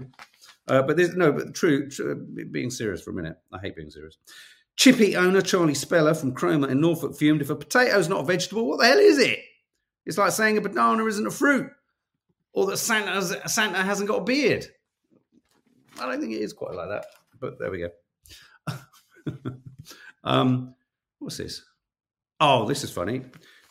Uh, 0.68 0.82
but 0.82 0.96
there's 0.96 1.16
no, 1.16 1.32
but 1.32 1.52
true, 1.52 1.90
true, 1.90 2.14
being 2.52 2.70
serious 2.70 3.02
for 3.02 3.10
a 3.10 3.14
minute. 3.14 3.36
I 3.52 3.58
hate 3.58 3.74
being 3.74 3.90
serious. 3.90 4.18
Chippy 4.76 5.16
owner 5.16 5.40
Charlie 5.40 5.74
Speller 5.74 6.14
from 6.14 6.32
Cromer 6.32 6.68
in 6.68 6.80
Norfolk 6.80 7.16
fumed 7.16 7.42
if 7.42 7.50
a 7.50 7.56
potato's 7.56 8.08
not 8.08 8.20
a 8.20 8.24
vegetable, 8.24 8.68
what 8.68 8.78
the 8.78 8.86
hell 8.86 8.98
is 8.98 9.18
it? 9.18 9.40
It's 10.06 10.16
like 10.16 10.30
saying 10.30 10.56
a 10.56 10.60
banana 10.60 11.04
isn't 11.06 11.26
a 11.26 11.32
fruit 11.32 11.72
or 12.52 12.66
that 12.66 12.76
Santa, 12.76 13.48
Santa 13.48 13.82
hasn't 13.82 14.08
got 14.08 14.20
a 14.20 14.24
beard. 14.24 14.64
I 15.98 16.06
don't 16.06 16.20
think 16.20 16.34
it 16.34 16.40
is 16.40 16.52
quite 16.52 16.76
like 16.76 16.90
that, 16.90 17.06
but 17.40 17.58
there 17.58 17.72
we 17.72 17.78
go. 17.80 19.32
um, 20.22 20.76
what's 21.18 21.38
this? 21.38 21.64
Oh, 22.40 22.66
this 22.66 22.84
is 22.84 22.90
funny. 22.90 23.22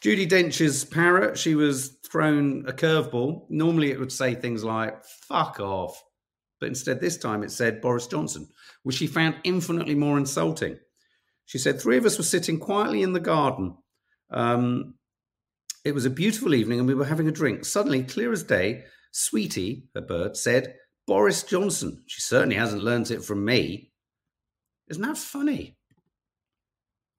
Judi 0.03 0.27
Dench's 0.27 0.85
parrot, 0.85 1.37
she 1.37 1.55
was 1.55 1.97
thrown 2.09 2.65
a 2.67 2.73
curveball. 2.73 3.45
Normally 3.49 3.91
it 3.91 3.99
would 3.99 4.11
say 4.11 4.35
things 4.35 4.63
like, 4.63 5.03
fuck 5.05 5.59
off. 5.59 6.01
But 6.59 6.69
instead, 6.69 6.99
this 6.99 7.17
time 7.17 7.43
it 7.43 7.51
said 7.51 7.81
Boris 7.81 8.07
Johnson, 8.07 8.47
which 8.83 8.97
she 8.97 9.07
found 9.07 9.35
infinitely 9.43 9.95
more 9.95 10.17
insulting. 10.17 10.77
She 11.45 11.57
said, 11.57 11.79
Three 11.79 11.97
of 11.97 12.05
us 12.05 12.17
were 12.17 12.23
sitting 12.23 12.59
quietly 12.59 13.03
in 13.03 13.13
the 13.13 13.19
garden. 13.19 13.77
Um, 14.31 14.95
it 15.85 15.93
was 15.93 16.05
a 16.05 16.09
beautiful 16.09 16.53
evening 16.53 16.79
and 16.79 16.87
we 16.87 16.95
were 16.95 17.05
having 17.05 17.27
a 17.27 17.31
drink. 17.31 17.63
Suddenly, 17.63 18.03
clear 18.03 18.33
as 18.33 18.43
day, 18.43 18.83
Sweetie, 19.11 19.87
her 19.95 20.01
bird, 20.01 20.35
said, 20.35 20.75
Boris 21.05 21.43
Johnson. 21.43 22.03
She 22.07 22.21
certainly 22.21 22.57
hasn't 22.57 22.83
learnt 22.83 23.11
it 23.11 23.23
from 23.23 23.45
me. 23.45 23.91
Isn't 24.89 25.03
that 25.03 25.17
funny? 25.17 25.76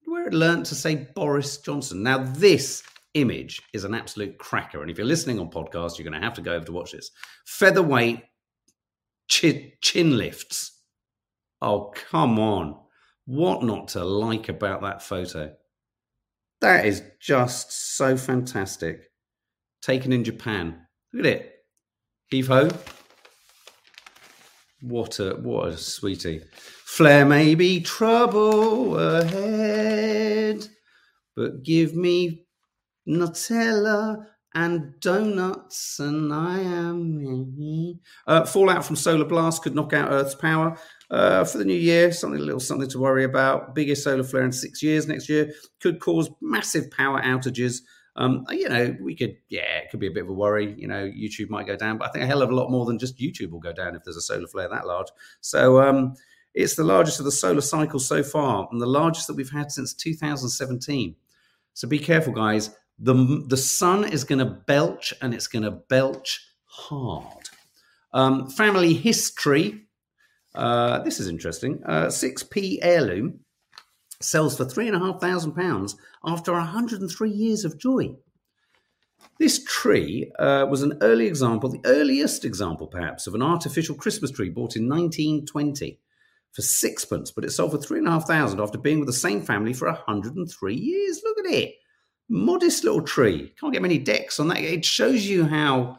Where 0.09 0.27
it 0.27 0.33
learnt 0.33 0.65
to 0.67 0.75
say 0.75 1.07
Boris 1.13 1.57
Johnson. 1.57 2.01
Now, 2.01 2.17
this 2.17 2.81
image 3.13 3.61
is 3.73 3.83
an 3.83 3.93
absolute 3.93 4.39
cracker. 4.39 4.81
And 4.81 4.89
if 4.89 4.97
you're 4.97 5.05
listening 5.05 5.39
on 5.39 5.51
podcast, 5.51 5.97
you're 5.97 6.09
going 6.09 6.19
to 6.19 6.25
have 6.25 6.33
to 6.35 6.41
go 6.41 6.53
over 6.53 6.65
to 6.65 6.71
watch 6.71 6.93
this. 6.93 7.11
Featherweight 7.45 8.23
chin, 9.27 9.71
chin 9.81 10.17
lifts. 10.17 10.81
Oh, 11.61 11.93
come 12.09 12.39
on. 12.39 12.75
What 13.25 13.61
not 13.61 13.89
to 13.89 14.03
like 14.03 14.49
about 14.49 14.81
that 14.81 15.03
photo? 15.03 15.53
That 16.61 16.87
is 16.87 17.03
just 17.21 17.95
so 17.95 18.17
fantastic. 18.17 19.11
Taken 19.83 20.11
in 20.11 20.23
Japan. 20.23 20.87
Look 21.13 21.25
at 21.27 21.31
it. 21.33 21.53
Heave 22.29 22.47
ho. 22.47 22.69
What 24.81 25.19
a 25.19 25.35
what 25.35 25.67
a 25.67 25.77
sweetie. 25.77 26.41
Flare 26.89 27.23
may 27.23 27.53
be 27.53 27.79
trouble 27.79 28.97
ahead, 28.97 30.67
but 31.35 31.63
give 31.63 31.95
me 31.95 32.47
Nutella 33.07 34.25
and 34.55 34.99
donuts, 34.99 35.99
and 35.99 36.33
I 36.33 36.59
am. 36.59 37.99
Uh, 38.25 38.43
fallout 38.43 38.83
from 38.83 38.95
solar 38.95 39.23
blast 39.23 39.61
could 39.61 39.75
knock 39.75 39.93
out 39.93 40.11
Earth's 40.11 40.33
power. 40.35 40.77
Uh, 41.11 41.45
for 41.45 41.59
the 41.59 41.63
new 41.63 41.73
year, 41.73 42.11
something 42.11 42.41
a 42.41 42.43
little 42.43 42.59
something 42.59 42.89
to 42.89 42.99
worry 42.99 43.23
about. 43.23 43.75
Biggest 43.75 44.03
solar 44.03 44.23
flare 44.23 44.43
in 44.43 44.51
six 44.51 44.81
years 44.81 45.07
next 45.07 45.29
year 45.29 45.53
could 45.79 45.99
cause 46.01 46.29
massive 46.41 46.89
power 46.89 47.21
outages. 47.21 47.81
Um, 48.15 48.45
you 48.49 48.67
know, 48.67 48.97
we 48.99 49.15
could, 49.15 49.37
yeah, 49.47 49.77
it 49.77 49.91
could 49.91 49.99
be 49.99 50.07
a 50.07 50.11
bit 50.11 50.23
of 50.23 50.29
a 50.29 50.33
worry. 50.33 50.75
You 50.77 50.87
know, 50.87 51.05
YouTube 51.05 51.49
might 51.49 51.67
go 51.67 51.77
down, 51.77 51.97
but 51.99 52.09
I 52.09 52.11
think 52.11 52.23
a 52.23 52.27
hell 52.27 52.41
of 52.41 52.49
a 52.49 52.55
lot 52.55 52.71
more 52.71 52.85
than 52.85 52.99
just 52.99 53.17
YouTube 53.17 53.51
will 53.51 53.59
go 53.59 53.71
down 53.71 53.95
if 53.95 54.03
there's 54.03 54.17
a 54.17 54.21
solar 54.21 54.47
flare 54.47 54.67
that 54.67 54.87
large. 54.87 55.07
So 55.39 55.81
um, 55.81 56.15
it's 56.53 56.75
the 56.75 56.83
largest 56.83 57.19
of 57.19 57.25
the 57.25 57.31
solar 57.31 57.61
cycles 57.61 58.07
so 58.07 58.23
far, 58.23 58.67
and 58.71 58.81
the 58.81 58.85
largest 58.87 59.27
that 59.27 59.35
we've 59.35 59.51
had 59.51 59.71
since 59.71 59.93
2017. 59.93 61.15
So 61.73 61.87
be 61.87 61.99
careful, 61.99 62.33
guys. 62.33 62.75
The 62.97 63.45
the 63.47 63.57
sun 63.57 64.03
is 64.03 64.23
going 64.23 64.39
to 64.39 64.45
belch, 64.45 65.13
and 65.21 65.33
it's 65.33 65.47
going 65.47 65.63
to 65.63 65.71
belch 65.71 66.45
hard. 66.65 67.49
Um, 68.13 68.49
family 68.49 68.93
history. 68.93 69.85
Uh, 70.55 70.99
this 71.03 71.19
is 71.19 71.27
interesting. 71.27 71.81
Uh, 71.85 72.07
6p 72.07 72.79
heirloom 72.81 73.41
sells 74.19 74.57
for 74.57 74.65
three 74.65 74.87
and 74.87 74.95
a 74.95 74.99
half 74.99 75.21
thousand 75.21 75.53
pounds 75.53 75.95
after 76.25 76.51
103 76.51 77.29
years 77.29 77.63
of 77.63 77.77
joy. 77.77 78.15
This 79.37 79.63
tree 79.63 80.31
uh, 80.37 80.65
was 80.69 80.81
an 80.81 80.97
early 81.01 81.27
example, 81.27 81.69
the 81.69 81.81
earliest 81.85 82.43
example 82.43 82.87
perhaps, 82.87 83.27
of 83.27 83.35
an 83.35 83.41
artificial 83.41 83.95
Christmas 83.95 84.31
tree 84.31 84.49
bought 84.49 84.75
in 84.75 84.89
1920 84.89 85.99
for 86.53 86.61
sixpence, 86.61 87.31
but 87.31 87.45
it 87.45 87.51
sold 87.51 87.71
for 87.71 87.77
three 87.77 87.99
and 87.99 88.07
a 88.07 88.11
half 88.11 88.27
thousand 88.27 88.59
after 88.59 88.77
being 88.77 88.99
with 88.99 89.07
the 89.07 89.13
same 89.13 89.41
family 89.41 89.73
for 89.73 89.87
103 89.87 90.75
years. 90.75 91.21
Look 91.23 91.39
at 91.39 91.53
it. 91.53 91.75
Modest 92.29 92.83
little 92.83 93.01
tree. 93.01 93.53
Can't 93.59 93.73
get 93.73 93.81
many 93.81 93.97
decks 93.97 94.39
on 94.39 94.47
that. 94.49 94.59
It 94.59 94.85
shows 94.85 95.25
you 95.25 95.45
how 95.45 95.97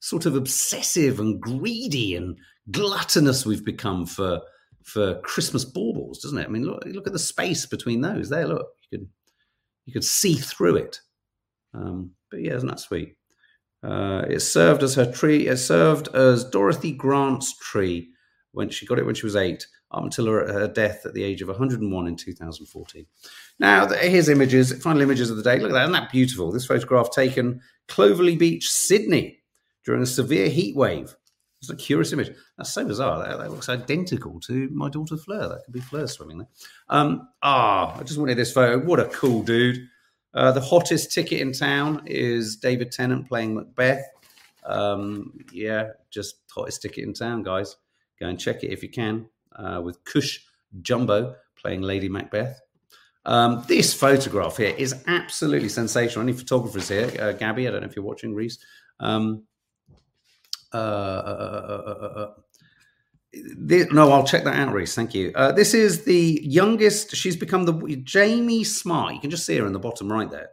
sort 0.00 0.26
of 0.26 0.34
obsessive 0.34 1.20
and 1.20 1.40
greedy 1.40 2.16
and 2.16 2.36
gluttonous 2.70 3.46
we've 3.46 3.64
become 3.64 4.06
for 4.06 4.40
for 4.84 5.20
Christmas 5.20 5.64
baubles, 5.64 6.20
doesn't 6.20 6.38
it? 6.38 6.46
I 6.46 6.50
mean, 6.50 6.64
look, 6.64 6.82
look 6.86 7.06
at 7.06 7.12
the 7.12 7.18
space 7.18 7.66
between 7.66 8.00
those. 8.00 8.28
There, 8.28 8.46
look, 8.46 8.66
you 8.90 8.98
could 8.98 9.08
you 9.86 9.92
could 9.92 10.04
see 10.04 10.34
through 10.34 10.76
it. 10.76 11.00
Um, 11.74 12.12
but 12.30 12.40
yeah, 12.40 12.54
isn't 12.54 12.68
that 12.68 12.80
sweet? 12.80 13.16
Uh, 13.82 14.22
it 14.28 14.40
served 14.40 14.82
as 14.82 14.94
her 14.94 15.10
tree. 15.10 15.48
It 15.48 15.56
served 15.56 16.08
as 16.14 16.44
Dorothy 16.44 16.92
Grant's 16.92 17.56
tree 17.58 18.10
when 18.52 18.68
she 18.68 18.86
got 18.86 18.98
it 18.98 19.06
when 19.06 19.14
she 19.14 19.26
was 19.26 19.36
eight, 19.36 19.66
up 19.92 20.02
until 20.02 20.26
her, 20.26 20.52
her 20.52 20.68
death 20.68 21.04
at 21.04 21.14
the 21.14 21.22
age 21.22 21.42
of 21.42 21.48
101 21.48 22.06
in 22.06 22.16
2014. 22.16 23.06
Now, 23.58 23.86
here's 23.88 24.28
images, 24.28 24.72
final 24.82 25.02
images 25.02 25.30
of 25.30 25.36
the 25.36 25.42
day. 25.42 25.58
Look 25.58 25.70
at 25.70 25.74
that, 25.74 25.82
isn't 25.82 25.92
that 25.92 26.10
beautiful? 26.10 26.50
This 26.50 26.66
photograph 26.66 27.10
taken 27.10 27.60
Clovelly 27.88 28.38
Beach, 28.38 28.70
Sydney, 28.70 29.40
during 29.84 30.02
a 30.02 30.06
severe 30.06 30.48
heat 30.48 30.76
wave. 30.76 31.14
It's 31.60 31.70
a 31.70 31.76
curious 31.76 32.12
image. 32.12 32.34
That's 32.56 32.72
so 32.72 32.84
bizarre. 32.84 33.24
That, 33.24 33.38
that, 33.38 33.50
looks 33.50 33.68
identical 33.68 34.40
to 34.40 34.68
my 34.70 34.88
daughter 34.88 35.16
Fleur. 35.16 35.48
That 35.48 35.64
could 35.64 35.74
be 35.74 35.80
Fleur 35.80 36.08
swimming 36.08 36.38
there. 36.38 36.48
Um, 36.88 37.28
ah, 37.42 37.96
I 37.96 38.02
just 38.02 38.18
wanted 38.18 38.36
this 38.36 38.52
photo. 38.52 38.84
What 38.84 38.98
a 38.98 39.04
cool 39.06 39.42
dude. 39.42 39.86
Uh, 40.34 40.50
the 40.50 40.60
hottest 40.60 41.12
ticket 41.12 41.40
in 41.40 41.52
town 41.52 42.02
is 42.06 42.56
David 42.56 42.90
Tennant 42.90 43.28
playing 43.28 43.54
Macbeth. 43.54 44.02
Um, 44.64 45.38
yeah, 45.52 45.90
just 46.10 46.36
hottest 46.50 46.82
ticket 46.82 47.04
in 47.04 47.12
town, 47.12 47.42
guys. 47.42 47.76
Go 48.18 48.26
and 48.26 48.40
check 48.40 48.64
it 48.64 48.72
if 48.72 48.82
you 48.82 48.88
can. 48.88 49.28
Uh, 49.56 49.80
with 49.82 50.02
Cush 50.04 50.44
Jumbo 50.80 51.34
playing 51.56 51.82
Lady 51.82 52.08
Macbeth. 52.08 52.60
Um, 53.24 53.64
this 53.68 53.94
photograph 53.94 54.56
here 54.56 54.74
is 54.76 55.04
absolutely 55.06 55.68
sensational. 55.68 56.22
Any 56.22 56.32
photographers 56.32 56.88
here? 56.88 57.10
Uh, 57.20 57.32
Gabby, 57.32 57.68
I 57.68 57.70
don't 57.70 57.82
know 57.82 57.86
if 57.86 57.94
you're 57.94 58.04
watching, 58.04 58.34
Reese. 58.34 58.58
Um, 58.98 59.44
uh, 60.72 60.76
uh, 60.76 62.30
this, 63.32 63.90
no, 63.92 64.10
I'll 64.10 64.24
check 64.24 64.44
that 64.44 64.56
out, 64.56 64.74
Reese. 64.74 64.94
Thank 64.94 65.14
you. 65.14 65.32
Uh, 65.34 65.52
this 65.52 65.72
is 65.72 66.04
the 66.04 66.40
youngest. 66.42 67.14
She's 67.14 67.36
become 67.36 67.64
the 67.64 67.96
Jamie 68.02 68.64
Smart. 68.64 69.14
You 69.14 69.20
can 69.20 69.30
just 69.30 69.46
see 69.46 69.56
her 69.56 69.66
in 69.66 69.72
the 69.72 69.78
bottom 69.78 70.10
right 70.10 70.30
there. 70.30 70.50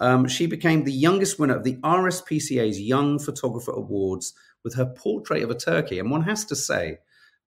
Um, 0.00 0.26
she 0.26 0.46
became 0.46 0.84
the 0.84 0.92
youngest 0.92 1.38
winner 1.38 1.56
of 1.56 1.64
the 1.64 1.76
RSPCA's 1.76 2.80
Young 2.80 3.18
Photographer 3.18 3.72
Awards 3.72 4.34
with 4.62 4.74
her 4.74 4.86
portrait 4.86 5.42
of 5.42 5.50
a 5.50 5.54
turkey. 5.54 5.98
And 5.98 6.10
one 6.10 6.22
has 6.22 6.44
to 6.46 6.56
say, 6.56 6.98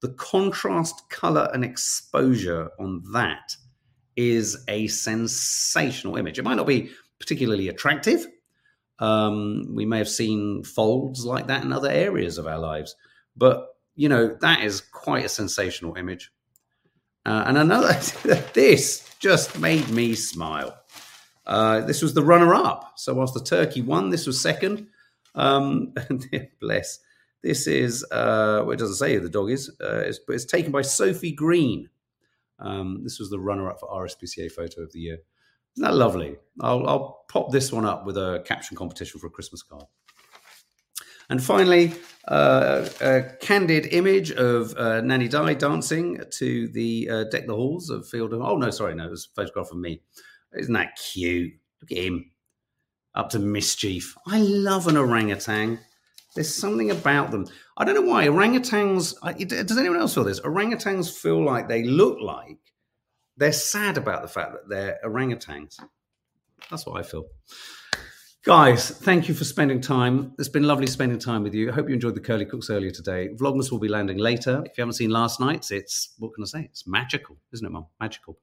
the 0.01 0.09
contrast, 0.09 1.09
color, 1.09 1.49
and 1.53 1.63
exposure 1.63 2.69
on 2.79 3.03
that 3.13 3.55
is 4.15 4.63
a 4.67 4.87
sensational 4.87 6.17
image. 6.17 6.39
It 6.39 6.45
might 6.45 6.55
not 6.55 6.67
be 6.67 6.91
particularly 7.19 7.67
attractive, 7.67 8.27
um, 8.99 9.65
we 9.73 9.85
may 9.85 9.97
have 9.99 10.09
seen 10.09 10.63
folds 10.63 11.25
like 11.25 11.47
that 11.47 11.63
in 11.63 11.71
other 11.71 11.89
areas 11.89 12.37
of 12.37 12.47
our 12.47 12.59
lives. 12.59 12.95
But, 13.35 13.67
you 13.95 14.09
know, 14.09 14.35
that 14.41 14.63
is 14.63 14.81
quite 14.81 15.25
a 15.25 15.29
sensational 15.29 15.95
image. 15.95 16.31
Uh, 17.25 17.43
and 17.47 17.57
another, 17.57 17.93
this 18.53 19.07
just 19.19 19.59
made 19.59 19.87
me 19.89 20.15
smile. 20.15 20.77
Uh, 21.45 21.81
this 21.81 22.01
was 22.01 22.13
the 22.13 22.23
runner 22.23 22.53
up. 22.53 22.93
So, 22.95 23.13
whilst 23.13 23.33
the 23.33 23.43
turkey 23.43 23.81
won, 23.81 24.09
this 24.09 24.25
was 24.25 24.41
second. 24.41 24.87
Um, 25.35 25.93
bless. 26.59 26.99
This 27.47 27.65
is, 27.65 28.03
uh, 28.11 28.59
well, 28.65 28.71
it 28.71 28.79
doesn't 28.79 28.97
say 28.97 29.13
who 29.13 29.21
the 29.21 29.29
dog 29.29 29.51
is, 29.51 29.69
uh, 29.81 29.99
it's, 29.99 30.19
but 30.19 30.35
it's 30.35 30.43
taken 30.43 30.69
by 30.69 30.81
Sophie 30.81 31.31
Green. 31.31 31.89
Um, 32.59 32.99
this 33.03 33.19
was 33.19 33.29
the 33.29 33.39
runner 33.39 33.69
up 33.69 33.79
for 33.79 33.87
RSPCA 33.87 34.51
photo 34.51 34.81
of 34.81 34.91
the 34.91 34.99
year. 34.99 35.19
Isn't 35.73 35.85
that 35.85 35.93
lovely? 35.93 36.35
I'll, 36.59 36.85
I'll 36.85 37.23
pop 37.29 37.49
this 37.49 37.71
one 37.71 37.85
up 37.85 38.05
with 38.05 38.17
a 38.17 38.43
caption 38.45 38.75
competition 38.75 39.21
for 39.21 39.27
a 39.27 39.29
Christmas 39.29 39.63
card. 39.63 39.85
And 41.29 41.41
finally, 41.41 41.93
uh, 42.27 42.89
a 42.99 43.23
candid 43.39 43.93
image 43.93 44.33
of 44.33 44.75
uh, 44.75 44.99
Nanny 44.99 45.29
Di 45.29 45.53
dancing 45.53 46.19
to 46.31 46.67
the 46.67 47.09
uh, 47.09 47.23
Deck 47.31 47.47
the 47.47 47.55
Halls 47.55 47.89
of 47.89 48.09
Field 48.09 48.33
of. 48.33 48.41
Oh, 48.41 48.57
no, 48.57 48.71
sorry, 48.71 48.93
no, 48.93 49.05
it 49.05 49.11
was 49.11 49.29
a 49.31 49.41
photograph 49.41 49.71
of 49.71 49.77
me. 49.77 50.01
Isn't 50.53 50.73
that 50.73 50.97
cute? 50.97 51.53
Look 51.81 51.93
at 51.93 51.97
him. 51.97 52.29
Up 53.15 53.29
to 53.29 53.39
mischief. 53.39 54.17
I 54.27 54.39
love 54.39 54.87
an 54.87 54.97
orangutan. 54.97 55.79
There's 56.37 56.53
something 56.53 56.91
about 56.91 57.31
them. 57.31 57.47
I 57.75 57.83
don't 57.83 57.95
know 57.95 58.01
why. 58.01 58.27
Orangutans, 58.27 59.15
does 59.65 59.77
anyone 59.77 59.97
else 59.97 60.13
feel 60.13 60.23
this? 60.23 60.39
Orangutans 60.39 61.11
feel 61.11 61.43
like 61.43 61.67
they 61.67 61.83
look 61.83 62.19
like 62.21 62.59
they're 63.37 63.51
sad 63.51 63.97
about 63.97 64.21
the 64.21 64.27
fact 64.27 64.51
that 64.53 64.69
they're 64.69 64.99
orangutans. 65.03 65.79
That's 66.69 66.85
what 66.85 66.99
I 66.99 67.03
feel. 67.03 67.25
Guys, 68.47 68.91
thank 68.91 69.27
you 69.27 69.35
for 69.35 69.43
spending 69.43 69.81
time. 69.81 70.31
It's 70.39 70.47
been 70.47 70.63
lovely 70.63 70.87
spending 70.87 71.19
time 71.19 71.43
with 71.43 71.53
you. 71.53 71.69
I 71.69 71.73
hope 71.73 71.89
you 71.89 71.93
enjoyed 71.93 72.15
the 72.15 72.21
curly 72.21 72.45
cooks 72.45 72.69
earlier 72.69 72.91
today. 72.91 73.27
Vlogmas 73.35 73.71
will 73.73 73.77
be 73.77 73.89
landing 73.89 74.19
later. 74.19 74.63
If 74.65 74.77
you 74.77 74.83
haven't 74.83 74.93
seen 74.93 75.09
last 75.09 75.41
night's, 75.41 75.69
it's 75.69 76.13
what 76.17 76.33
can 76.33 76.45
I 76.45 76.47
say? 76.47 76.61
It's 76.71 76.87
magical, 76.87 77.35
isn't 77.51 77.65
it, 77.65 77.71
Mum? 77.73 77.87
Magical. 77.99 78.37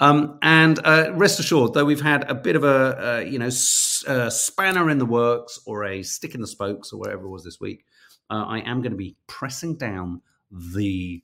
Um, 0.00 0.38
and 0.40 0.80
uh, 0.86 1.10
rest 1.12 1.38
assured, 1.38 1.74
though 1.74 1.84
we've 1.84 2.00
had 2.00 2.30
a 2.30 2.34
bit 2.34 2.56
of 2.56 2.64
a 2.64 3.18
uh, 3.18 3.18
you 3.20 3.38
know 3.38 3.48
s- 3.48 4.02
uh, 4.08 4.30
spanner 4.30 4.88
in 4.88 4.96
the 4.96 5.04
works 5.04 5.60
or 5.66 5.84
a 5.84 6.02
stick 6.02 6.34
in 6.34 6.40
the 6.40 6.46
spokes 6.46 6.90
or 6.90 6.98
whatever 6.98 7.26
it 7.26 7.28
was 7.28 7.44
this 7.44 7.60
week, 7.60 7.84
uh, 8.30 8.44
I 8.48 8.60
am 8.60 8.80
going 8.80 8.92
to 8.92 8.96
be 8.96 9.16
pressing 9.26 9.76
down 9.76 10.22
the 10.50 11.22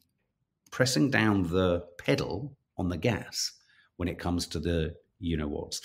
pressing 0.70 1.10
down 1.10 1.44
the 1.44 1.86
pedal 1.96 2.58
on 2.76 2.90
the 2.90 2.98
gas 2.98 3.52
when 3.96 4.06
it 4.06 4.18
comes 4.18 4.46
to 4.48 4.58
the 4.58 4.96
you 5.20 5.36
know 5.36 5.48
what's. 5.48 5.80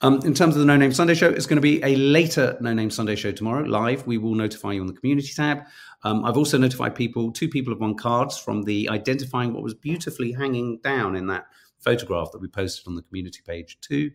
Um, 0.00 0.20
in 0.24 0.34
terms 0.34 0.54
of 0.54 0.60
the 0.60 0.64
No 0.64 0.76
Name 0.76 0.92
Sunday 0.92 1.14
show, 1.14 1.28
it's 1.28 1.46
going 1.46 1.56
to 1.56 1.62
be 1.62 1.82
a 1.82 1.96
later 1.96 2.56
No 2.60 2.72
Name 2.72 2.90
Sunday 2.90 3.16
show 3.16 3.32
tomorrow, 3.32 3.64
live. 3.64 4.06
We 4.06 4.18
will 4.18 4.34
notify 4.34 4.72
you 4.72 4.80
on 4.80 4.86
the 4.86 4.92
community 4.92 5.32
tab. 5.34 5.64
Um, 6.04 6.24
I've 6.24 6.36
also 6.36 6.58
notified 6.58 6.94
people, 6.94 7.32
two 7.32 7.48
people 7.48 7.72
have 7.72 7.80
won 7.80 7.96
cards 7.96 8.38
from 8.38 8.62
the 8.62 8.88
identifying 8.88 9.52
what 9.52 9.62
was 9.62 9.74
beautifully 9.74 10.32
hanging 10.32 10.78
down 10.78 11.16
in 11.16 11.26
that 11.26 11.46
photograph 11.80 12.30
that 12.32 12.40
we 12.40 12.48
posted 12.48 12.86
on 12.86 12.94
the 12.94 13.02
community 13.02 13.40
page 13.46 13.78
too. 13.80 14.10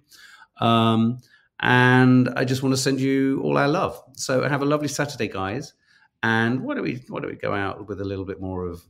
Um, 0.59 1.19
and 1.59 2.29
I 2.35 2.45
just 2.45 2.63
want 2.63 2.73
to 2.73 2.81
send 2.81 2.99
you 2.99 3.41
all 3.41 3.57
our 3.57 3.67
love. 3.67 4.01
So 4.15 4.47
have 4.47 4.61
a 4.61 4.65
lovely 4.65 4.87
Saturday, 4.87 5.27
guys. 5.27 5.73
And 6.21 6.61
why 6.61 6.75
don't 6.75 6.83
we 6.83 7.03
why 7.09 7.19
don't 7.19 7.31
we 7.31 7.35
go 7.35 7.53
out 7.53 7.87
with 7.87 7.99
a 7.99 8.05
little 8.05 8.25
bit 8.25 8.39
more 8.39 8.65
of 8.65 8.83